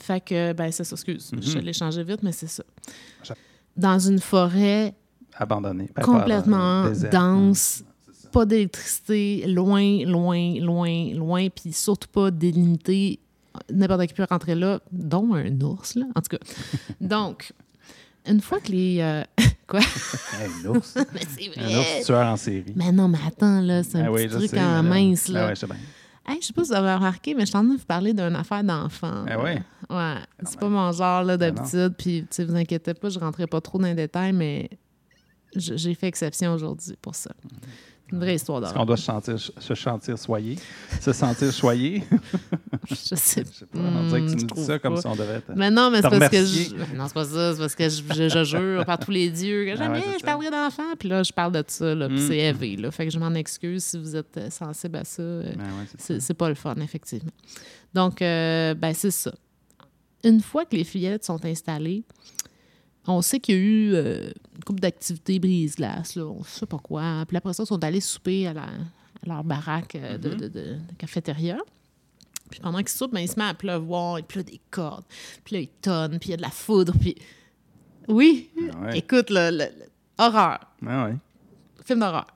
[0.01, 1.32] Fait que, ben, c'est ça, excuse.
[1.32, 1.42] Mhm.
[1.44, 2.63] Je l'ai changé vite, mais c'est ça.
[3.75, 4.96] Dans une forêt
[5.36, 5.92] Abandonné.
[5.96, 8.30] Ben, complètement dense, ça.
[8.30, 13.20] pas d'électricité, loin, loin, loin, loin, puis surtout pas délimité.
[13.71, 16.05] N'importe qui peut rentrer là, dont un ours, là.
[16.15, 16.43] En tout cas.
[17.01, 17.53] Donc,
[18.27, 18.99] une fois que les.
[19.01, 19.23] euh,
[19.67, 19.79] Quoi?
[21.13, 22.73] Mais c'est Un ours tueur en série.
[22.75, 25.43] Mais non, mais attends, là, c'est un Ah petit oui, truc sais, en mince, là.
[25.43, 25.75] Ah ouais, je sais bien.
[26.25, 27.85] Hey, je sais pas si vous avez remarqué, mais je suis en train de vous
[27.85, 29.25] parler d'une affaire d'enfant.
[29.29, 29.61] Ah ouais?
[29.89, 31.95] Ouais, c'est pas mon genre là, Ben d'habitude.
[31.97, 34.69] Puis, tu sais, vous inquiétez pas, je rentrerai pas trop dans les détails, mais
[35.55, 37.31] j'ai fait exception aujourd'hui pour ça.
[38.09, 38.81] C'est une vraie histoire Est-ce d'horreur.
[38.81, 40.57] qu'on doit se sentir, se sentir soyé?
[41.01, 42.03] Se sentir choyé?
[43.09, 43.79] Je sais Je sais pas.
[43.79, 45.01] On dirait que Hmm, tu nous dis ça comme pas.
[45.01, 45.51] si on devait être.
[45.55, 46.95] Mais non, mais c'est Te parce que je...
[46.95, 47.53] Non, c'est pas ça.
[47.53, 50.03] C'est parce que je, je- je jure par tous les dieux que Ah jamais ouais,
[50.07, 50.25] c'est je ça.
[50.25, 50.95] parlerai d'enfants.
[50.97, 52.27] Puis là, je parle de ça, là, puis Mm.
[52.27, 52.91] c'est élevé, là.
[52.91, 55.21] Fait que je m'en excuse si vous êtes euh, sensible à ça.
[55.21, 56.19] euh, Ben ouais, c'est ça.
[56.19, 57.31] C'est pas le fun, effectivement.
[57.93, 59.33] Donc, euh, ben, c'est ça.
[60.23, 62.03] Une fois que les fillettes sont installées,
[63.05, 66.79] on sait qu'il y a eu euh, une couple d'activités brise-glace, là, on sait pas
[66.79, 67.23] quoi.
[67.27, 70.47] Puis après ça, ils sont allés souper à, la- à leur baraque euh, de, de-
[70.47, 71.57] de- de cafétéria.
[72.50, 75.03] Puis pendant qu'ils soupent, ben, il se met à pleuvoir, et puis là, des cordes,
[75.44, 77.16] puis là, il tonne, puis il y a de la foudre, puis...
[78.07, 78.98] Oui, Ah ouais.
[79.00, 79.86] écoute, le, le- le-
[80.18, 81.16] horreur Ah ouais.
[81.86, 82.27] film d'horreur.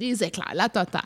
[0.00, 1.02] Les éclairs, la totale.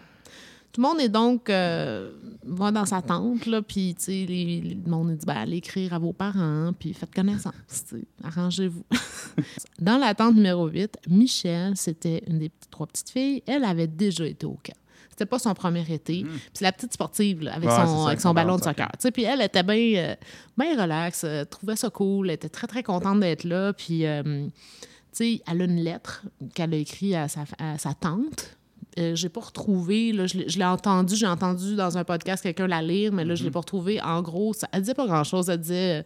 [0.72, 2.12] Tout le monde est donc euh,
[2.44, 5.98] va dans sa tente, là, puis tu sais, le monde dit ben, allez écrire à
[5.98, 7.52] vos parents, puis faites connaissance,
[8.22, 8.84] arrangez-vous.
[9.80, 13.86] dans la tente numéro 8, Michelle, c'était une des petites- trois petites filles, elle avait
[13.88, 14.76] déjà été au camp.
[15.16, 16.24] C'était pas son premier été.
[16.24, 18.90] Puis c'est la petite sportive là, avec, Ouais, son, ça, avec son ballon de soccer.
[19.14, 20.14] Puis elle était bien euh,
[20.58, 23.72] bien relax, euh, trouvait ça cool, elle était très, très contente d'être là.
[23.72, 24.52] Puis, euh, tu
[25.12, 28.55] sais, elle a une lettre qu'elle a écrite à sa, à sa tante.
[28.98, 32.80] Euh, j'ai pas retrouvé, là, je l'ai entendu, j'ai entendu dans un podcast quelqu'un la
[32.80, 34.00] lire, mais là, je l'ai pas retrouvé.
[34.00, 35.50] En gros, ça, elle disait pas grand-chose.
[35.50, 36.02] Elle disait, euh,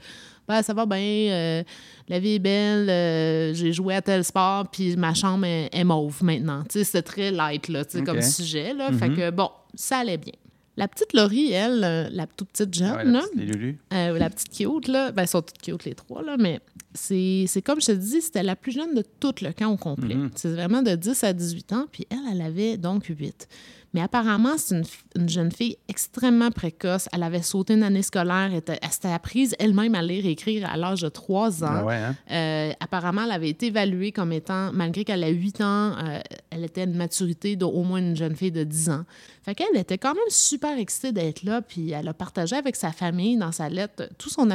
[0.48, 1.62] Ben, ça va bien, euh,
[2.08, 5.84] la vie est belle, euh, j'ai joué à tel sport, puis ma chambre est, est
[5.84, 6.64] mauve maintenant.
[6.68, 8.90] Tu sais, c'était très light, là, comme sujet, là.
[8.92, 10.34] Fait que, bon, ça allait bien.
[10.76, 13.78] La petite Laurie, elle, euh, la toute petite jeune, ouais, la petite Lulu.
[13.92, 16.60] euh, la petite cute, là, ben, elles sont toutes cute, les trois, là, mais
[16.94, 19.76] c'est c'est comme je te dis, c'était la plus jeune de tout le camp au
[19.76, 20.14] complet.
[20.14, 20.30] Mhm.
[20.36, 23.48] C'est vraiment de 10 à 18 ans, puis elle, elle avait donc 8.
[23.92, 24.82] Mais apparemment, c'est
[25.16, 27.08] une, jeune fille extrêmement précoce.
[27.12, 30.76] Elle avait sauté une année scolaire, elle s'était apprise elle-même à lire et écrire à
[30.76, 31.68] l'âge de 3 ans.
[31.68, 32.16] Ah ouais, hein?
[32.30, 36.64] Euh, apparemment, elle avait été évaluée comme étant, malgré qu'elle a 8 ans, euh, elle
[36.64, 39.04] était à une maturité d'au moins une jeune fille de 10 ans.
[39.42, 42.92] Fait qu'elle était quand même super excitée d'être là, puis elle a partagé avec sa
[42.92, 44.48] famille dans sa lettre tout son,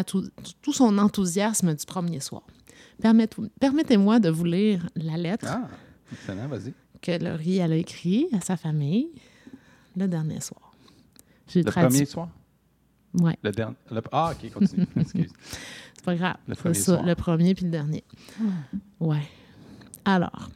[0.62, 2.44] tout son enthousiasme du premier soir.
[3.02, 5.68] Permette- Permettez-moi de vous lire la lettre Ah,
[6.14, 6.74] excellent, vas-y.
[7.06, 9.10] Que Laurie elle a écrite à sa famille
[9.96, 10.72] le dernier soir.
[11.48, 11.90] J'ai Le traduit.
[11.90, 12.30] premier soir?
[13.20, 13.76] Ouais, Le dernier.
[13.92, 14.88] le- Ah, OK, continue.
[14.98, 15.32] Excuse.
[15.96, 16.36] c'est pas grave.
[16.48, 17.06] Le C'est premier ça, soir.
[17.06, 18.04] le premier puis le dernier.
[19.00, 19.24] Ouais.
[20.04, 20.50] Alors,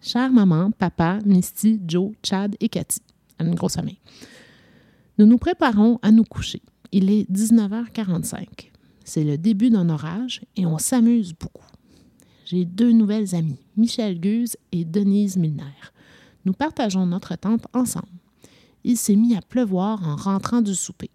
[0.00, 3.00] chère maman, papa, Misty, Joe, Chad et Cathy,
[3.40, 3.98] une grosse famille.
[5.18, 6.62] Nous nous préparons à nous coucher.
[6.92, 8.70] Il est 19h45.
[9.04, 11.66] C'est le début d'un orage et on s'amuse beaucoup.
[12.46, 15.64] J'ai deux nouvelles amies, Michel Guse et Denise Milner.
[16.44, 18.08] Nous partageons notre tente ensemble.
[18.84, 21.10] Il s'est mis à pleuvoir en rentrant du souper.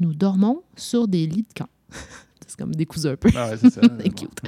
[0.00, 1.68] Nous dormons sur des lits de camp.
[2.46, 3.30] C'est comme décousu un peu.
[3.34, 3.80] Ah ouais, c'est ça.
[4.00, 4.40] C'est cute.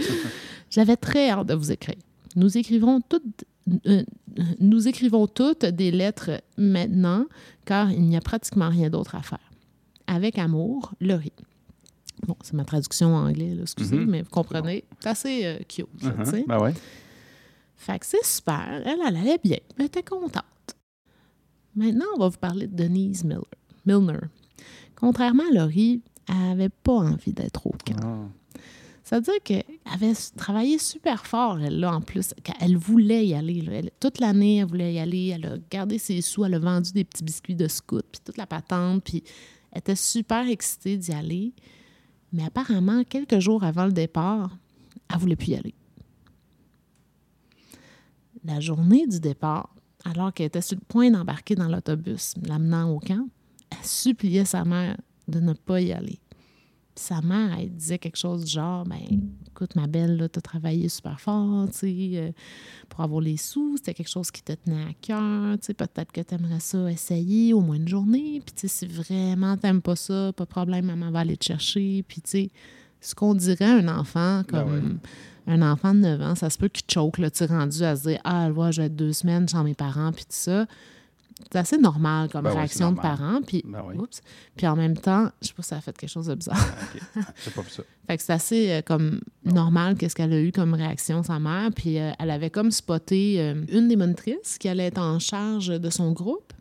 [0.71, 1.97] J'avais très hâte de vous écrire.
[2.37, 3.45] Nous écrivons toutes,
[3.87, 4.05] euh,
[4.61, 7.25] nous écrivons toutes des lettres maintenant,
[7.65, 9.41] car il n'y a pratiquement rien d'autre à faire.
[10.07, 11.33] Avec amour, Laurie.
[12.27, 14.11] Bon, c'est ma traduction en anglais, là, excusez, Mhm.
[14.11, 14.85] mais vous comprenez.
[15.01, 16.41] C'est assez euh, cute, ça, tu sais.
[16.41, 16.47] Mhm.
[16.47, 16.75] Ben ouais.
[17.79, 18.83] Fait que c'est super.
[18.85, 19.57] Elle, elle allait bien.
[19.79, 20.45] Elle était contente.
[21.75, 23.45] Maintenant, on va vous parler de Denise Miller.
[23.87, 24.19] Milner.
[24.97, 27.97] Contrairement à Laurie, elle n'avait pas envie d'être au camp.
[28.03, 28.59] Ah.
[29.05, 32.35] Ça veut dire qu'elle avait travaillé super fort, elle, là, en plus.
[32.61, 33.63] Elle voulait y aller.
[33.63, 33.73] là.
[33.75, 35.29] Elle- toute l'année, elle voulait y aller.
[35.29, 36.45] Elle a gardé ses sous.
[36.45, 39.05] Elle a vendu des petits biscuits de scout, puis toute la patente.
[39.05, 39.23] Puis
[39.73, 41.53] elle était super excitée d'y aller.
[42.33, 44.51] Mais apparemment, quelques jours avant le départ,
[45.11, 45.75] elle voulait plus y aller.
[48.49, 52.99] La journée du départ, alors qu'elle était sur le point d'embarquer dans l'autobus l'amenant au
[52.99, 53.29] camp,
[53.71, 54.97] elle suppliait sa mère
[55.29, 56.19] de ne pas y aller.
[56.95, 58.99] Puis sa mère, elle disait quelque chose du genre ben
[59.47, 62.33] écoute, ma belle, tu as travaillé super fort, tu euh,
[62.89, 66.23] pour avoir les sous, c'était quelque chose qui te tenait à cœur, tu peut-être que
[66.23, 70.33] tu aimerais ça essayer au moins une journée, puis tu si vraiment t'aimes pas ça,
[70.35, 72.51] pas de problème, maman va aller te chercher, puis tu sais,
[73.01, 74.97] ce qu'on dirait à un enfant, Ben comme ouais.
[75.49, 78.09] Un enfant de 9 ans, ça se peut qu'il choke, là, tu rendu à se
[78.09, 80.67] dire Ah, ouais, je vais être deux semaines sans mes parents, puis tout ça.
[81.53, 83.41] C'est assez normal comme Ben réaction c'est de parents.
[83.47, 83.95] Puis, Ben oui.
[83.97, 84.21] oups.
[84.57, 86.59] puis en même temps, je sais pas si ça a fait quelque chose de bizarre.
[86.59, 87.23] OK.
[87.45, 87.83] J'ai pas vu ça.
[88.09, 91.71] Fait que c'est assez euh, comme normal qu'est-ce qu'elle a eu comme réaction, sa mère.
[91.75, 95.69] Puis euh, elle avait comme spoté euh, une des monitrices qui allait être en charge
[95.69, 96.53] de son groupe,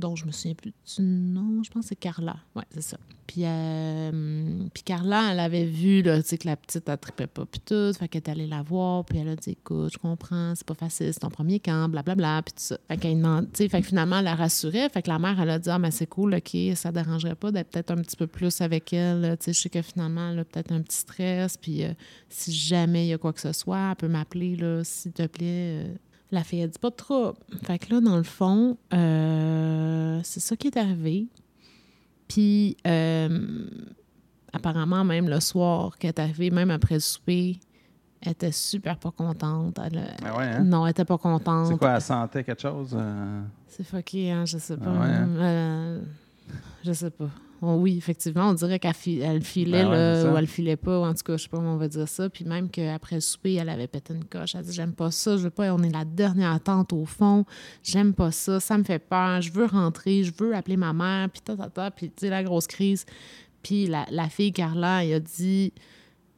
[0.00, 2.36] dont je me souviens plus du nom, je pense que c'est Carla.
[2.56, 2.98] Ouais, c'est ça.
[3.26, 7.92] Puis, euh, puis Carla, elle avait vu là, que la petite, elle pas, puis tout.
[7.92, 10.74] Fait qu'elle est allée la voir, puis elle a dit Écoute, je comprends, c'est pas
[10.74, 12.78] facile, c'est ton premier camp, blablabla, puis tout ça.
[12.88, 14.88] Fait qu'elle demande, fait que finalement, elle la rassurait.
[14.88, 17.52] Fait que la mère, elle a dit Ah, mais c'est cool, OK, ça dérangerait pas
[17.52, 19.36] d'être peut-être un petit peu plus avec elle.
[19.38, 21.92] Tu sais, je sais que finalement, elle a peut-être un petit stress, puis euh,
[22.28, 25.84] si jamais il y a quoi que ce soit, elle peut m'appeler, s'il te plaît.
[25.86, 25.94] euh.
[26.32, 27.38] La fille, elle dit pas de trouble.
[27.64, 31.26] Fait que là, dans le fond, euh, c'est ça qui est arrivé.
[32.28, 33.66] Puis, euh,
[34.52, 37.58] apparemment, même le soir qu'elle est arrivée, même après le souper,
[38.22, 39.78] elle était super pas contente.
[39.84, 40.62] Elle a- Ah ouais, hein?
[40.64, 41.66] Non, elle était pas contente.
[41.68, 42.94] C'est quoi, elle sentait quelque chose?
[42.96, 43.42] euh?
[43.66, 44.84] C'est fucké, hein, je sais pas.
[44.94, 45.28] Ah ouais, hein?
[45.38, 46.00] Euh,
[46.84, 47.30] je sais pas.
[47.62, 50.76] Oh, oui, effectivement, on dirait qu'elle fi- elle filait Ben ouais, là, ou elle filait
[50.76, 52.30] pas, ou en tout cas, je sais pas comment on va dire ça.
[52.30, 54.54] Puis même qu'après le souper, elle avait pété une coche.
[54.54, 57.44] Elle dit J'aime pas ça, je veux pas, on est la dernière tente au fond,
[57.82, 61.28] j'aime pas ça, ça me fait peur, je veux rentrer, je veux appeler ma mère,
[61.28, 63.04] puis ta, ta, ta, puis tu sais, la grosse crise.
[63.62, 65.74] Puis la, la fille Carla, elle a dit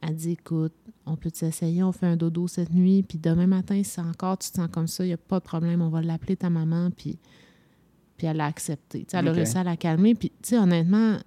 [0.01, 0.73] Elle dit Écoute,
[1.05, 4.49] on peut s'essayer, on fait un dodo cette nuit, puis demain matin, si encore tu
[4.51, 6.89] te sens comme ça, il n'y a pas de problème, on va l'appeler ta maman,
[6.91, 7.17] puis,
[8.17, 9.05] puis elle a accepté.
[9.13, 11.17] Elle a réussi à la calmer, puis tu sais, honnêtement,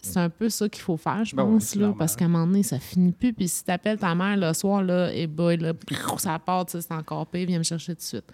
[0.00, 1.98] c'est un peu ça qu'il faut faire, je Ben pense, là, normal.
[1.98, 4.82] parce qu'à un moment donné, ça finit plus, puis si t'appelles ta mère le soir,
[4.82, 5.72] là, et boy, là,
[6.18, 8.24] ça part, c'est encore pire, viens me chercher tout de suite.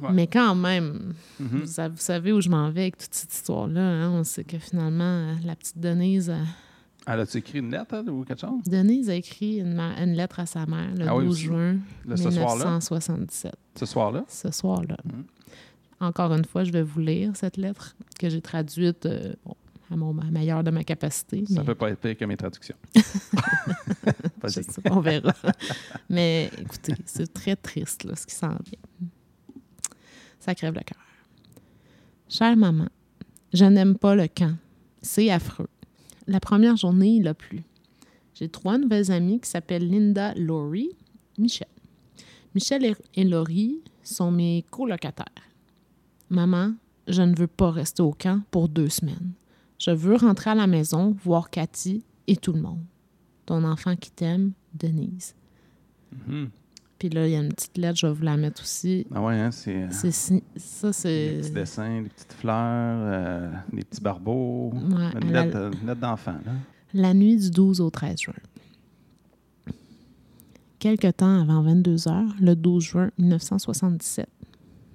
[0.00, 0.08] Ouais.
[0.12, 1.46] Mais quand même, Mhm.
[1.60, 3.80] vous, sa- vous savez où je m'en vais avec toute cette histoire-là.
[3.80, 4.10] hein?
[4.10, 6.32] On sait que finalement, la petite Denise,
[7.06, 8.62] Elle a-tu écrit une lettre elle, ou quelque chose?
[8.64, 9.76] Denise a écrit une,
[10.14, 11.44] lettre à sa mère le Ah oui, 12 aussi.
[11.44, 11.76] juin
[12.08, 12.64] ce soir-là?
[12.64, 13.52] 1977.
[13.78, 14.24] Ce soir-là?
[14.28, 14.96] Ce soir-là.
[15.04, 15.24] Mhm.
[16.02, 19.54] Encore une fois, je vais vous lire cette lettre que j'ai traduite euh, bon,
[19.88, 21.44] à mon à meilleur de ma capacité.
[21.46, 22.74] Ça mais peut pas être pire que mes traductions.
[24.48, 25.32] sais on verra.
[26.10, 29.08] mais écoutez, c'est très triste là, ce qui s'en vient.
[30.40, 30.98] Ça crève le cœur.
[32.28, 32.88] Chère maman,
[33.52, 34.56] je n'aime pas le camp.
[35.02, 35.70] C'est affreux.
[36.26, 37.62] La première journée, il a plu.
[38.34, 40.96] J'ai trois nouvelles amies qui s'appellent Linda, Laurie,
[41.38, 41.68] Michel.
[42.56, 45.51] Michel et Laurie sont mes colocataires.
[46.32, 46.72] Maman,
[47.08, 49.32] je ne veux pas rester au camp pour deux semaines.
[49.78, 52.82] Je veux rentrer à la maison, voir Cathy et tout le monde.
[53.46, 55.34] Ton enfant qui t'aime, Denise.
[56.26, 56.48] Mhm.
[56.98, 59.06] Puis là, il y a une petite lettre, je vais vous la mettre aussi.
[59.12, 59.74] Ah ouais, hein, c'est...
[59.82, 61.38] euh, C'est si- ça, Des c'est.
[61.42, 62.54] petits dessins, des petites fleurs,
[63.02, 64.70] euh, des petits barbeaux.
[64.72, 66.52] Ouais, une la- lettre, une lettre d'enfant, là.
[66.94, 68.34] La nuit du 12 au 13 juin.
[70.78, 74.28] Quelque temps avant 22 heures, le 12 juin 1977,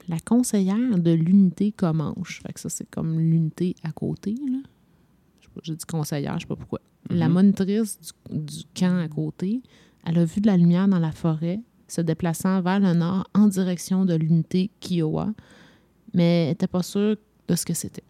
[0.07, 4.59] la conseillère de l'unité Comanche, fait que ça c'est comme l'unité à côté, là.
[5.41, 6.79] Je sais pas, J'ai dit conseillère, je sais pas pourquoi.
[7.09, 7.33] La Mhm.
[7.33, 9.61] monitrice du, du camp à côté,
[10.05, 13.47] elle a vu de la lumière dans la forêt se déplaçant vers le nord en
[13.47, 15.33] direction de l'unité Kiowa,
[16.13, 17.15] mais elle n'était pas sûre
[17.47, 18.03] de ce que c'était.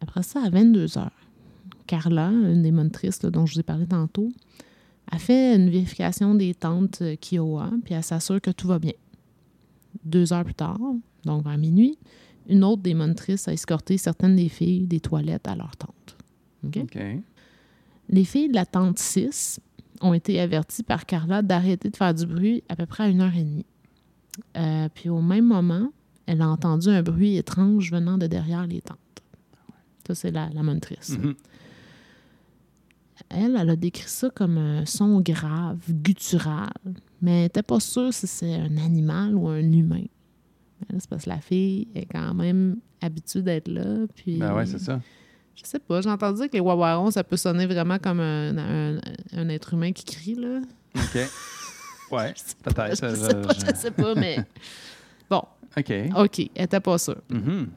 [0.00, 1.10] Après ça, à 22 heures,
[1.86, 4.30] Carla, une des monitrices là, dont je vous ai parlé tantôt,
[5.10, 8.92] a fait une vérification des tentes euh, Kiowa, puis elle s'assure que tout va bien.
[10.04, 10.78] Deux heures plus tard,
[11.24, 11.98] donc vers minuit,
[12.48, 16.16] une autre des monitrices a escorté certaines des filles des toilettes à leur tente.
[18.08, 19.60] Les filles de la tente 6
[20.00, 23.20] ont été averties par Carla d'arrêter de faire du bruit à peu près à une
[23.20, 23.66] heure et demie.
[24.56, 25.90] Euh, puis au même moment,
[26.26, 28.98] elle a entendu un bruit étrange venant de derrière les tentes.
[30.06, 31.18] Ça, c'est la, la monitrice.
[31.18, 31.34] Mhm.
[33.30, 36.72] Elle, elle a décrit ça comme un son grave, guttural,
[37.22, 40.04] mais elle n'était pas sûre si c'est un animal ou un humain.
[40.98, 44.06] C'est parce que la fille est quand même habituée d'être là.
[44.14, 45.00] Puis, Ben ouais, c'est ça.
[45.56, 48.58] Je sais pas, j'ai entendu dire que les wawarons, ça peut sonner vraiment comme un,
[48.58, 49.00] un-
[49.32, 50.60] un être humain qui crie, là.
[50.96, 51.18] OK.
[52.10, 52.96] Ouais, Je peut-être.
[52.96, 54.36] sais je- pas, je- sais pas, mais...
[55.30, 55.42] Bon,
[55.76, 55.92] OK.
[56.16, 57.22] OK, elle était pas sûre.
[57.30, 57.68] Mhm.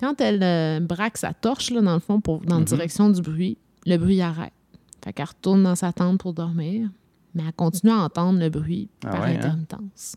[0.00, 2.66] Quand elle euh, braque sa torche, là, dans le fond, pour, dans la Mhm.
[2.66, 4.52] direction du bruit, le bruit arrête.
[5.04, 6.88] Fait qu'elle retourne dans sa tente pour dormir,
[7.34, 9.36] mais elle continue à entendre le bruit Ah par ouais, hein?
[9.38, 10.16] intermittence.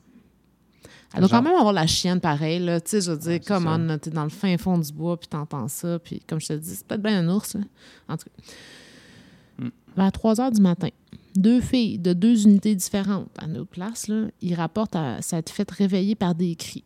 [1.16, 2.82] Elle doit quand même avoir la chienne pareille, là.
[2.82, 3.76] Tu sais, je veux dire, Ouais, c'est comme ça.
[3.94, 6.54] on, t'es dans le fin fond du bois, puis t'entends ça, puis comme je te
[6.54, 7.62] dis, c'est peut-être bien un ours, là.
[8.10, 9.64] En tout cas.
[9.66, 9.70] Mm.
[9.96, 10.90] Vers 3 heures du matin,
[11.36, 15.70] deux filles de deux unités différentes à notre place, là, ils rapportent à s'être fait
[15.70, 16.84] réveiller par des cris.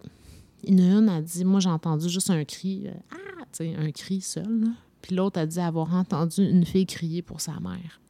[0.67, 3.91] A une a dit Moi, j'ai entendu juste un cri, euh, ah, tu sais, un
[3.91, 4.59] cri seul.
[4.61, 4.67] là.
[5.01, 8.01] Puis l'autre a dit avoir entendu une fille crier pour sa mère.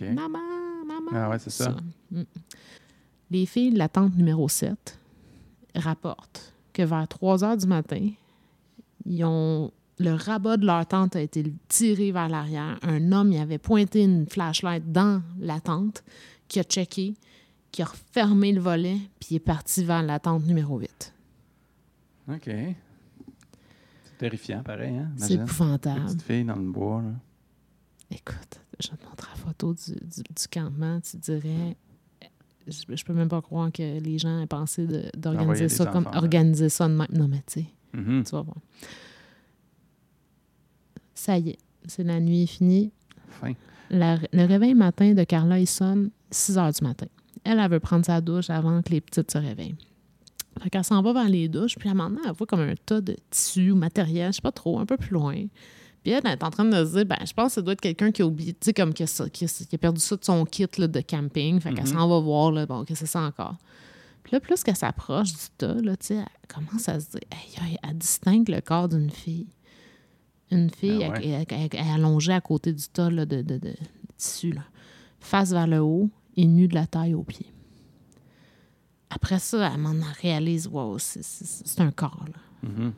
[0.00, 0.38] Maman,
[1.10, 1.24] maman.
[1.24, 1.76] Ah ouais, c'est ça.
[2.10, 2.22] Mm.
[3.30, 4.98] Les filles de la tente numéro 7
[5.74, 8.10] rapportent que vers 3 heures du matin,
[9.04, 12.78] ils ont, le rabat de leur tente a été tiré vers l'arrière.
[12.82, 16.04] Un homme y avait pointé une flashlight dans la tente,
[16.48, 17.14] qui a checké,
[17.72, 21.12] qui a refermé le volet, puis est parti vers la tente numéro 8.
[22.28, 22.44] OK.
[22.44, 25.10] C'est terrifiant, pareil, hein?
[25.16, 26.04] C'est épouvantable.
[26.06, 27.12] Petite fille dans le bois, là.
[28.10, 31.00] Écoute, je te montrer la photo du, du- du campement.
[31.00, 31.76] Tu dirais,
[32.66, 36.10] je, je peux même pas croire que les gens aient pensé d'organiser ça comme enfants,
[36.12, 36.18] là.
[36.18, 37.06] organiser ça de même.
[37.12, 38.24] Non, mais tu sais, Mhm.
[38.24, 38.56] tu vas voir.
[41.14, 42.92] Ça y est, c'est la nuit est finie.
[43.28, 43.52] Fin.
[43.90, 47.06] La- le réveil matin de Carla, il sonne 6 heures du matin.
[47.44, 49.76] Elle, elle veut prendre sa douche avant que les petites se réveillent.
[50.60, 52.60] Fait qu'elle s'en va vers les douches, puis à un moment donné, elle voit comme
[52.60, 55.36] un tas de tissus ou matériel, je sais pas trop, un peu plus loin.
[56.06, 57.72] Puis elle, elle est en train de se dire, ben, je pense que ça doit
[57.72, 59.78] être quelqu'un qui a oublié, tu sais, comme qui a, ça- qui a- qui a
[59.78, 61.58] perdu ça de son kit là, de camping.
[61.58, 61.94] Fait qu'elle Mhm.
[61.94, 63.56] s'en va voir, là, bon, qu'est-ce que c'est ça encore.
[64.22, 67.20] Puis là, plus qu'elle s'approche du tas, là, tu sais, elle commence à se dire,
[67.82, 69.48] elle distingue le corps d'une fille.
[70.52, 71.44] Une fille ouais.
[71.50, 73.74] elle- allongée à côté du tas là, de, de, de, de
[74.16, 74.62] tissu, là.
[75.18, 77.52] face vers le haut et nue de la taille aux pieds.
[79.10, 82.24] Après ça, elle m'en réalise, wow, c'est un corps.
[82.28, 82.68] Là.
[82.68, 82.92] Mhm.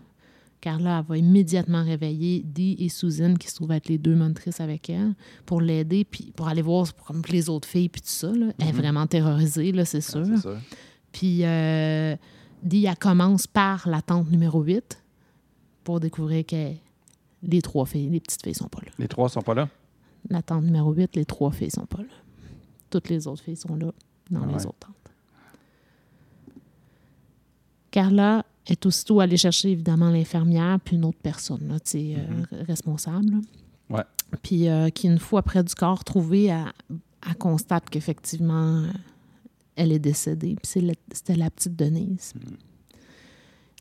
[0.61, 4.61] Carla elle va immédiatement réveiller Dee et Susan, qui se trouvent être les deux monitrices
[4.61, 5.15] avec elle,
[5.47, 8.33] pour l'aider, puis pour aller voir comme les autres filles, puis tout ça.
[8.33, 8.53] là.
[8.59, 8.79] Elle est Mhm.
[8.79, 10.25] vraiment terrorisée, là, c'est sûr.
[10.33, 10.57] Ah, sûr.
[11.13, 12.17] Puis euh,
[12.63, 15.03] Dee, elle commence par la tente numéro 8
[15.85, 16.73] pour découvrir que
[17.43, 18.91] les trois filles, les petites filles sont pas là.
[18.99, 19.69] Les trois sont pas là?
[20.29, 22.09] La tente numéro 8, les trois filles sont pas là.
[22.91, 23.93] Toutes les autres filles sont là,
[24.31, 24.67] dans Ah les ouais.
[24.67, 24.95] autres tentes.
[27.91, 33.31] Carla est aussitôt allée chercher, évidemment, l'infirmière, puis une autre personne, là, euh, responsable.
[33.31, 33.39] là.
[33.91, 34.05] Ouais.
[34.43, 36.73] Puis euh, qui, une fois près du corps trouvé, elle,
[37.27, 38.93] elle constate qu'effectivement, euh,
[39.77, 40.57] elle est décédée.
[40.57, 42.35] Puis c'est c'était la petite Denise.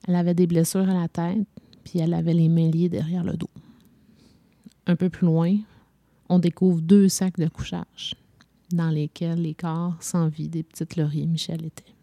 [0.07, 1.45] Elle avait des blessures à la tête,
[1.83, 3.49] puis elle avait les mains liées derrière le dos.
[4.85, 5.57] Un peu plus loin,
[6.29, 8.15] on découvre deux sacs de couchage
[8.71, 11.96] dans lesquels les corps sans vie des petites Laurie et Michel étaient.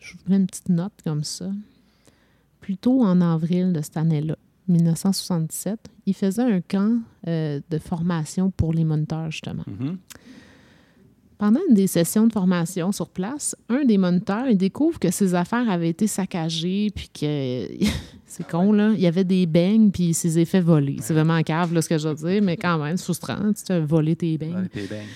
[0.00, 1.50] Je vous une petite note comme ça.
[2.60, 4.36] Plus tôt en avril de cette année-là,
[4.68, 9.64] 1977, il faisait un camp euh, de formation pour les moniteurs, justement.
[9.66, 9.98] Mhm.
[11.38, 15.34] Pendant une des sessions de formation sur place, un des moniteurs il découvre que ses
[15.34, 17.66] affaires avaient été saccagées, puis que
[18.26, 18.92] c'est con, là.
[18.94, 20.98] Il y avait des beignes, puis ses effets volés.
[21.00, 23.52] C'est vraiment cave, là, ce que je veux dire, mais quand même, frustrant.
[23.54, 24.68] Tu fais voler tes beignes.
[24.72, 25.08] Tes beignes.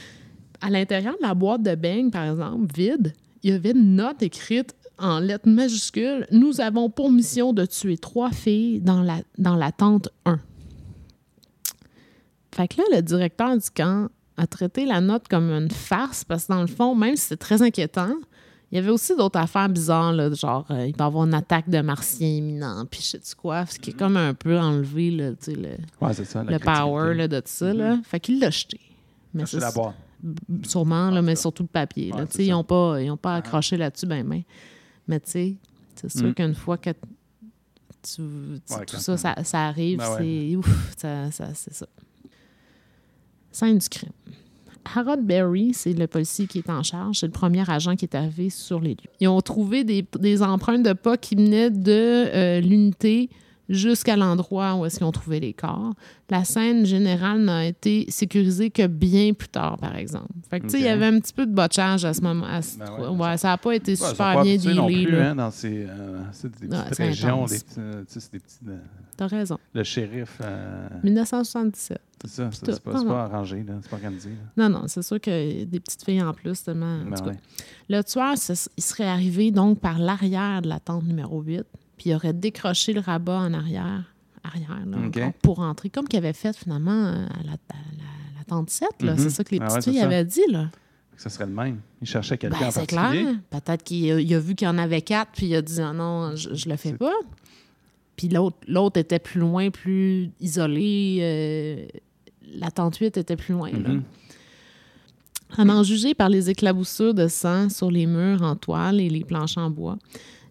[0.61, 3.13] À l'intérieur de la boîte de beignes, par exemple, vide,
[3.45, 7.99] il y avait une note écrite en lettres majuscules Nous avons pour mission de tuer
[7.99, 10.41] trois filles dans la, dans la tente 1.
[12.55, 16.47] Fait que là, le directeur du camp a traité la note comme une farce parce
[16.47, 18.15] que, dans le fond, même si c'était très inquiétant,
[18.73, 21.35] il y avait aussi d'autres affaires bizarres, là, genre euh, il va y avoir une
[21.35, 25.11] attaque de martiens imminente, puis je sais quoi, ce qui est comme un peu enlevé
[25.11, 26.43] là, tu le, Ouais, c'est ça.
[26.43, 27.73] la le power là, de ça.
[27.73, 27.99] Là.
[28.05, 28.81] Fait qu'il l'a jeté.
[29.33, 29.95] Mais C'est c'est la boîte.
[30.67, 32.11] Sûrement, là, mais surtout le papier.
[32.11, 32.25] là.
[32.39, 34.43] Ils n'ont pas, ils ont pas accroché là-dessus, ben, ben.
[35.07, 35.55] Mais tu sais,
[35.97, 36.35] c'est sûr Mm.
[36.35, 36.97] qu'une fois que tu,
[38.17, 38.23] tu-
[38.75, 40.49] Ouais, tout ça, ça, ça arrive, Ben ouais.
[40.51, 41.87] c'est ouf, ça, ça- c'est ça.
[43.53, 44.13] Scène du crime.
[44.95, 48.15] Harold Berry, c'est le policier qui est en charge, c'est le premier agent qui est
[48.15, 49.11] arrivé sur les lieux.
[49.21, 53.31] Ils ont trouvé des, des empreintes de pas qui venaient de euh, l'unité
[53.69, 55.95] jusqu'à l'endroit où est-ce qu'ils ont trouvé les corps.
[56.31, 60.29] La scène générale n'a été sécurisée que bien plus tard, par exemple.
[60.51, 62.47] Fait que, tu sais, il y avait un petit peu de botchage à ce moment.
[62.47, 64.87] à ce- Ben ouais, ouais, ça n'a pas été Ouais, super pas bien habitués non
[64.87, 65.07] dealé.
[65.07, 66.19] plus, hein, dans ces euh,
[66.61, 67.51] des petites régions, intense.
[67.51, 68.59] des petits, euh, des petits.
[68.69, 68.79] euh,
[69.17, 69.59] T'as raison.
[69.75, 72.01] le shérif, euh, 1977.
[72.25, 74.31] c'est ça, c'est pas, Non, pas arrangé, c'est pas organisé.
[74.57, 74.69] là.
[74.69, 77.01] Non, non, c'est sûr que des petites filles en plus, tellement.
[77.01, 77.31] en Ben tout cas.
[77.31, 77.39] ouais.
[77.89, 78.35] Le tueur,
[78.77, 81.63] il serait arrivé donc par l'arrière de la tente numéro 8,
[81.97, 84.05] puis il aurait décroché le rabat en arrière,
[84.43, 88.69] arrière là, pour entrer, comme qu'il avait fait finalement euh, à la, à la- tente
[88.69, 88.89] 7.
[89.01, 89.13] là.
[89.13, 89.19] Mhm.
[89.19, 90.43] C'est ça que les Ah petites ouais, filles avaient dit.
[90.51, 90.69] Là.
[91.17, 91.81] Ça serait le même.
[92.03, 93.13] Il cherchait quelqu'un Ben, en c'est clair.
[93.49, 96.37] Peut-être qu'il a, vu qu'il y en avait quatre, puis il a dit ah non,
[96.37, 97.13] je, je le fais pas.
[98.17, 101.19] Puis l'autre, était plus loin, plus isolé.
[101.23, 101.87] euh,
[102.55, 103.71] la tente 8 était plus loin.
[103.71, 103.89] là.
[103.89, 104.03] Mhm.
[105.57, 109.25] À en juger par les éclaboussures de sang sur les murs en toile et les
[109.25, 109.99] planches en bois,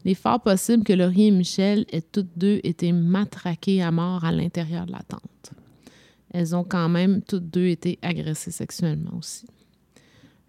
[0.06, 4.26] il est fort possible que Laurie et Michel aient toutes deux été matraquées à mort
[4.26, 5.54] à l'intérieur de la tente.
[6.32, 9.46] Elles ont quand même toutes deux été agressées sexuellement aussi.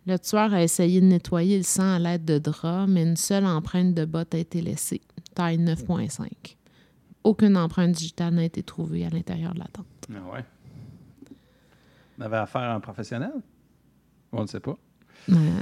[0.06, 3.46] Le tueur a essayé de nettoyer le sang à l'aide de draps, mais une seule
[3.46, 5.00] empreinte de botte a été laissée,
[5.34, 6.26] taille 9.5.
[7.22, 9.86] Aucune empreinte digitale n'a été trouvée à l'intérieur de la tente.
[10.10, 10.44] Ah ouais.
[12.18, 13.32] On avait affaire à un professionnel?
[14.32, 14.76] On ne sait pas.
[15.30, 15.60] Euh,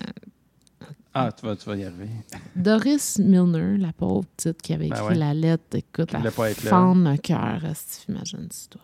[1.15, 2.09] Ah, tu vas, tu vas y arriver.
[2.57, 5.15] Doris Milner, la pauvre petite qui avait Ben écrit ouais.
[5.15, 8.81] la lettre, écoute, elle fendre le cœur, esti, imagine-toi.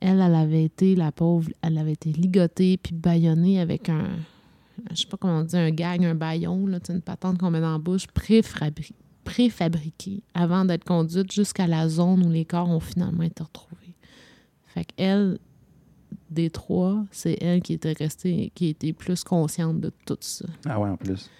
[0.00, 4.08] Elle, elle avait été, la pauvre, elle avait été ligotée puis bâillonnée avec un,
[4.90, 7.50] je sais pas comment on dit, un gag, un baillon, là, tu une patente qu'on
[7.50, 12.68] met dans la bouche, préfabri- préfabriquée, avant d'être conduite jusqu'à la zone où les corps
[12.68, 13.94] ont finalement été retrouvés.
[14.66, 15.38] Fait qu'elle,
[16.34, 20.46] des trois, c'est elle qui était restée, qui était plus consciente de tout ça.
[20.66, 21.30] Ah ouais, en plus.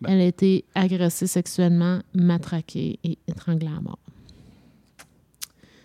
[0.00, 0.10] Ben.
[0.12, 3.98] Elle a été agressée sexuellement, matraquée et étranglée à mort.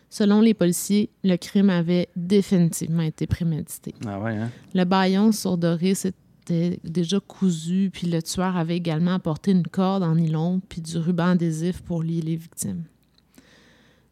[0.09, 3.95] Selon les policiers, le crime avait définitivement été prémédité.
[4.05, 4.51] Ah ouais, hein?
[4.73, 10.03] Le baillon sur Doris était déjà cousu, puis le tueur avait également apporté une corde
[10.03, 12.83] en nylon puis du ruban adhésif pour lier les victimes.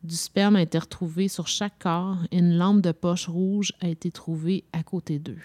[0.03, 3.87] Du sperme a été retrouvé sur chaque corps et une lampe de poche rouge a
[3.87, 5.39] été trouvée à côté d'eux.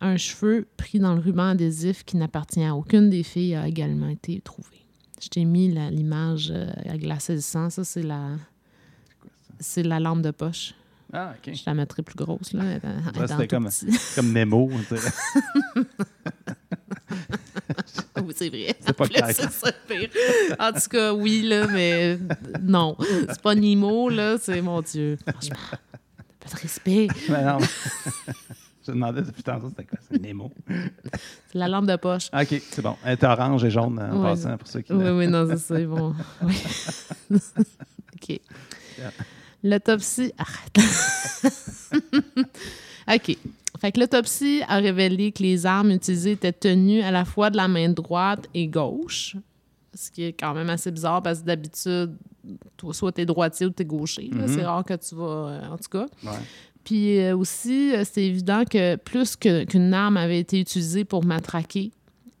[0.00, 4.08] Un cheveu pris dans le ruban adhésif qui n'appartient à aucune des filles a également
[4.08, 4.84] été trouvé.
[5.20, 7.70] Je t'ai mis l'image euh, à glacer le sang.
[7.70, 8.30] Ça, c'est la,
[9.60, 10.74] c'est la lampe de poche.
[11.12, 11.54] Ah, OK.
[11.54, 12.62] Je la mettrai plus grosse, là.
[13.28, 13.68] c'était comme-.
[14.16, 14.70] Comme Nemo.
[18.24, 18.74] Oui, c'est vrai.
[18.80, 20.08] C'est pas En ça, pire.
[20.10, 22.18] Tout cas, oui, là, mais
[22.62, 22.96] non.
[23.28, 25.18] C'est pas Nemo, là, c'est mon Dieu.
[25.28, 25.56] Franchement,
[26.40, 27.08] pas de respect.
[27.28, 27.58] Mais non,
[28.84, 29.98] Je me demandais depuis tantôt, c'était quoi?
[30.10, 30.52] C'est Nemo?
[30.68, 32.28] C'est la lampe de poche.
[32.32, 32.96] OK, c'est bon.
[33.04, 34.30] Elle est orange et jaune en Ouais.
[34.30, 34.92] passant pour ceux qui.
[34.92, 36.14] Oui, oui, non, c'est ça, vont.
[36.42, 36.56] Oui.
[37.30, 38.40] OK.
[39.62, 40.32] L'autopsie.
[40.36, 40.78] Arrête.
[43.14, 43.36] OK.
[43.82, 47.56] Fait que l'autopsie a révélé que les armes utilisées étaient tenues à la fois de
[47.56, 49.34] la main droite et gauche.
[49.92, 52.16] Ce qui est quand même assez bizarre parce que d'habitude,
[52.76, 54.30] toi, soit t'es droitier ou t'es gaucher.
[54.32, 54.46] Mhm.
[54.46, 55.24] C'est rare que tu vas.
[55.24, 56.06] euh, en tout cas.
[56.22, 56.30] Ouais.
[56.84, 61.90] Puis euh, aussi, euh, c'est évident que plus qu'une arme avait été utilisée pour matraquer,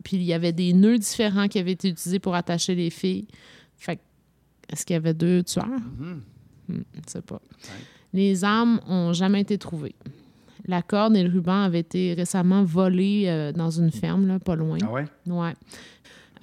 [0.04, 3.26] puis il y avait des nœuds différents qui avaient été utilisés pour attacher les filles.
[3.76, 4.02] Fait que,
[4.72, 5.66] est-ce qu'il y avait deux tueurs?
[5.66, 6.22] Mhm.
[6.68, 7.42] Hmm, je ne sais pas.
[8.12, 9.96] Les armes ont jamais été trouvées.
[10.66, 14.54] La corde et le ruban avaient été récemment volés euh, dans une ferme, là, pas
[14.54, 14.78] loin.
[14.82, 15.04] Ah ouais?
[15.26, 15.54] Ouais.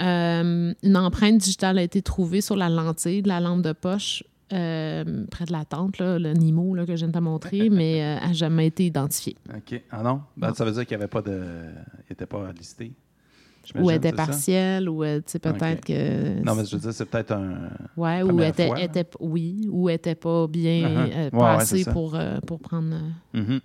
[0.01, 4.23] Euh, une empreinte digitale a été trouvée sur la lentille de la lampe de poche
[4.53, 7.69] euh, près de la tente, là, le Nimo là, que je viens de te montrer,
[7.71, 9.35] mais euh, n'a jamais été identifiée.
[9.53, 9.81] OK.
[9.91, 10.21] Ah non?
[10.37, 10.53] Ben.
[10.53, 11.31] Ça veut dire qu'il n'y avait pas de.
[11.31, 12.93] Il n'était pas listé.
[13.75, 16.41] Ou était partielle, ou tu sais, peut-être que.
[16.43, 17.69] Non, mais je veux dire, c'est peut-être un.
[17.95, 21.11] Ouais, ou était, fois, était, oui, ou était pas bien Uh-huh.
[21.11, 21.91] euh, Ouais, pas ouais, assez c'est ça.
[21.91, 22.95] pour, pour prendre.
[23.33, 23.59] Mhm.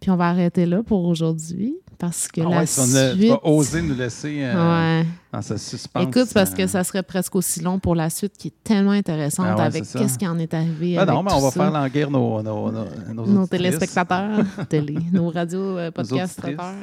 [0.00, 3.30] Puis on va arrêter là pour aujourd'hui parce que Ah la vas, nous- tu suite.
[3.30, 5.06] vas oser nous laisser euh, Ouais.
[5.30, 6.02] dans ce suspense.
[6.04, 8.92] Écoute, parce euh, que ça serait presque aussi long pour la suite qui est tellement
[8.92, 10.94] intéressante Ah ouais, avec qu'est-ce qui en est arrivé.
[10.94, 11.60] Ben avec non, mais on va ça.
[11.60, 16.74] faire languir nos, nos, nos, nos téléspectateurs, télé, nos radios, euh, je sais pas.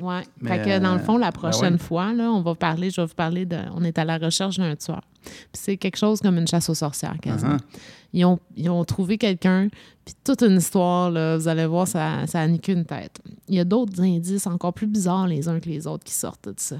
[0.00, 1.78] Mais, fait que dans le fond, la prochaine ben ouais.
[1.78, 3.58] fois, là, on va parler, je vais vous parler de.
[3.74, 5.02] On est à la recherche d'un tueur.
[5.22, 7.56] Puis c'est quelque chose comme une chasse aux sorcières, quasiment.
[7.56, 7.80] Uh-huh.
[8.14, 9.68] Ils, ont, ils ont trouvé quelqu'un,
[10.04, 13.20] puis toute une histoire, là, vous allez voir, ça, ça a niqué une tête.
[13.48, 16.48] Il y a d'autres indices encore plus bizarres les uns que les autres qui sortent
[16.48, 16.76] de ça.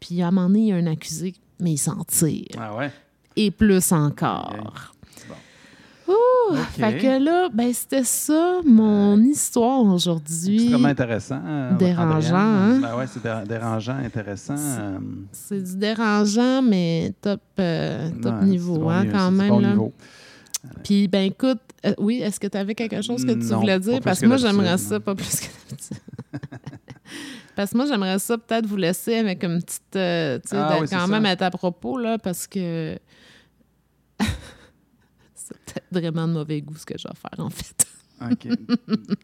[0.00, 2.46] Puis à un moment donné, il y a un accusé, mais il s'en tire.
[2.58, 2.90] Ah ouais?
[3.36, 4.93] Et plus encore.
[6.50, 10.62] Ouh, Fait que là, ben c'était ça, mon histoire aujourd'hui.
[10.62, 11.40] Extrêmement intéressant.
[11.44, 12.78] euh, Dérangeant, hein?
[12.80, 14.54] Ben ouais, c'est dé- dérangeant, intéressant.
[14.58, 14.98] euh,
[15.32, 19.36] C'est du dérangeant, mais top, euh, top ouais, c'est niveau, bon hein, niveau, quand c'est
[19.36, 19.48] même.
[19.48, 19.68] bon là.
[19.70, 19.92] niveau.
[20.82, 23.78] Puis, ben écoute, euh, oui, est-ce que tu avais quelque chose que tu Non, voulais
[23.78, 24.00] dire?
[24.00, 25.46] Parce que moi, j'aimerais ça, pas plus que
[27.56, 29.82] parce que moi, j'aimerais ça peut-être vous laisser avec une petite.
[29.96, 31.06] euh, tu sais, Ah oui, c'est quand ça.
[31.06, 32.98] même être à propos, là, parce que.
[35.92, 37.86] vraiment de mauvais goût ce que je vais faire, en fait.
[38.30, 38.46] OK.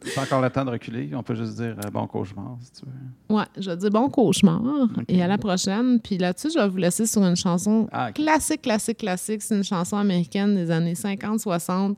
[0.02, 1.10] c'est encore le temps de reculer.
[1.14, 3.34] On peut juste dire euh, bon cauchemar, si tu veux.
[3.36, 4.60] Ouais, je vais dire bon cauchemar
[5.08, 6.00] et à la prochaine.
[6.00, 9.42] Puis là-dessus, je vais vous laisser sur une chanson Ah, classique, classique, classique.
[9.42, 11.96] C'est une chanson américaine des années 50-60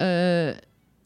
[0.00, 0.54] euh,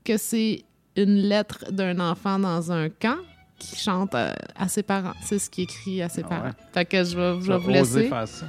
[0.04, 0.62] que c'est
[0.94, 3.16] une lettre d'un enfant dans un camp
[3.58, 5.14] qui chante euh, à ses parents.
[5.22, 6.44] C'est ce qui écrit à ses Ah parents.
[6.48, 6.52] ouais.
[6.72, 8.08] Fait que je vais, je vais vous laisser.
[8.08, 8.46] faire ça.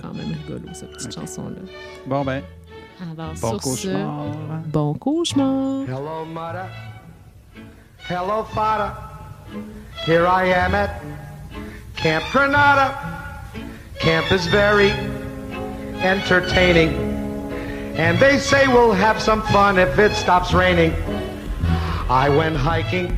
[0.00, 1.56] Quand même rigolo, cette petite chanson-là.
[2.06, 2.42] Bon, ben,
[3.00, 3.88] Alors, bon sur ce,
[4.68, 5.86] bon cauchemar.
[5.88, 6.68] Hello, mother.
[8.06, 8.92] Hello, father.
[10.04, 11.00] Here I am at
[11.96, 12.94] Camp Granada.
[14.00, 14.90] Camp is very
[16.02, 16.92] entertaining.
[17.96, 20.92] And they say we'll have some fun if it stops raining.
[22.10, 23.16] I went hiking